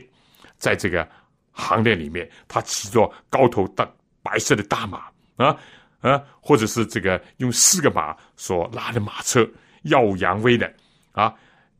[0.57, 1.07] 在这个
[1.51, 3.89] 行列里面，他骑着高头大
[4.21, 5.57] 白色的大马啊。
[6.01, 9.47] 啊，或者是这个用四个马所拉的马车，
[9.83, 10.73] 耀武扬威的，
[11.11, 11.31] 啊，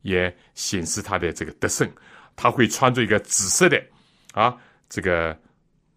[0.02, 1.90] 也显示他的这个得胜。
[2.36, 3.82] 他会穿着一个紫色的
[4.32, 4.56] 啊
[4.88, 5.36] 这个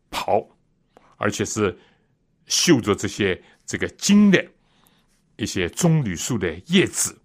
[0.09, 0.43] 袍，
[1.17, 1.77] 而且是
[2.47, 4.43] 绣着这些这个金的
[5.37, 7.17] 一些棕榈树的叶子，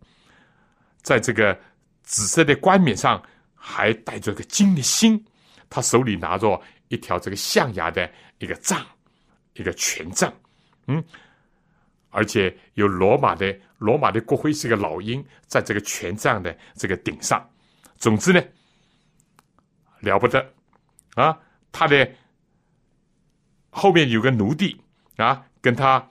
[1.02, 1.58] 在这个
[2.02, 3.22] 紫色的冠冕上
[3.54, 5.22] 还带着个金的星。
[5.68, 8.84] 他手里拿着一条这个象牙的一个杖，
[9.54, 10.32] 一个权杖。
[10.86, 11.04] 嗯，
[12.08, 17.48] 而且有罗马的罗马的国徽是个老鹰，在这个权杖的这个顶上。
[17.96, 18.42] 总之呢，
[20.00, 20.54] 了不得
[21.14, 21.38] 啊！
[21.70, 22.11] 他的
[23.70, 24.80] 后面有个奴隶
[25.16, 26.04] 啊，跟他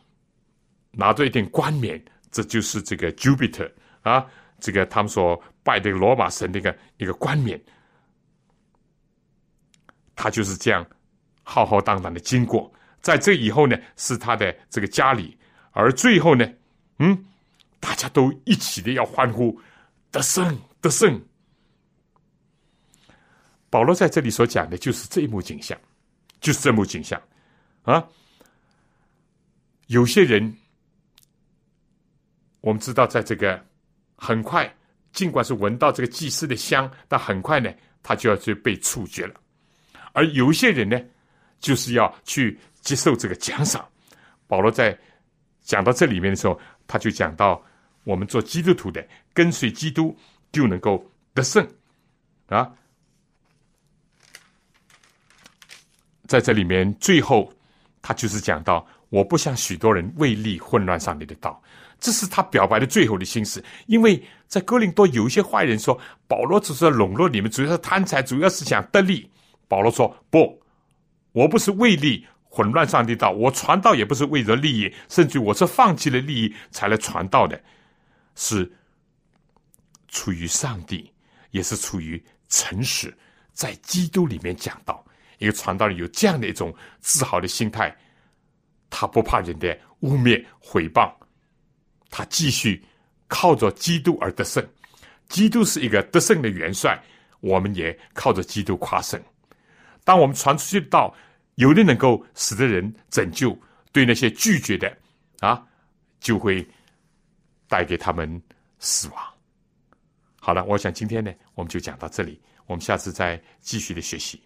[0.91, 3.71] 拿着一顶冠冕，这就是这个 Jupiter
[4.01, 4.25] 啊，
[4.59, 7.59] 这个他们所拜的罗马神的一个一个冠冕。
[10.15, 10.85] 他就是这样
[11.43, 12.71] 浩浩荡荡的经过。
[13.01, 15.37] 在这以后呢，是他的这个家里，
[15.71, 16.45] 而最后呢，
[16.97, 17.25] 嗯，
[17.79, 19.57] 大家都一起的要欢呼，
[20.11, 21.21] 得胜，得胜。
[23.69, 25.79] 保罗在这里所讲的就是这一幕景象，
[26.41, 27.21] 就是这幕景象
[27.83, 28.05] 啊。
[29.87, 30.53] 有些人，
[32.61, 33.63] 我们知道，在这个
[34.15, 34.71] 很快，
[35.11, 37.71] 尽管是闻到这个祭司的香，但很快呢，
[38.03, 39.33] 他就要去被处决了。
[40.13, 40.99] 而有一些人呢，
[41.59, 42.59] 就是要去。
[42.81, 43.85] 接受这个奖赏，
[44.47, 44.97] 保罗在
[45.61, 46.57] 讲到这里面的时候，
[46.87, 47.61] 他就讲到
[48.05, 50.17] 我们做基督徒的跟随基督
[50.53, 51.67] 就能够得胜
[52.47, 52.71] 啊。
[56.25, 57.53] 在这里面最后，
[58.01, 61.61] 他就是讲到我不像许多人为利混乱上帝的道，
[61.99, 63.63] 这是他表白的最后的心思。
[63.87, 69.29] 因为在哥林多有一些坏人说保罗只是笼络你们，主要是贪财，主要是想得利。
[69.67, 70.61] 保罗说不，
[71.31, 72.25] 我不是为利。
[72.51, 77.61] 混乱上帝道，我传道也不是为了利益，甚至我是放弃了利益才来传道的，
[78.33, 78.69] 是
[80.07, 81.13] 出于上帝，
[81.51, 83.15] 也是出于诚实，
[83.53, 85.05] 在基督里面讲道。
[85.37, 87.95] 一个传道人有这样的一种自豪的心态，
[88.89, 91.13] 他不怕人的污蔑毁谤，
[92.09, 92.83] 他继续
[93.27, 94.65] 靠着基督而得胜。
[95.27, 97.01] 基督是一个得胜的元帅，
[97.39, 99.21] 我们也靠着基督夸胜。
[100.03, 101.15] 当我们传出去的道。
[101.55, 103.53] 有的能够使得人拯救，
[103.91, 104.97] 对那些拒绝的
[105.39, 105.61] 啊，
[106.21, 106.65] 就会
[107.67, 108.41] 带给他们
[108.79, 109.17] 死亡。
[110.39, 114.37] 好了，我想今天呢，我们就讲到这里，我们下次再继续的学习。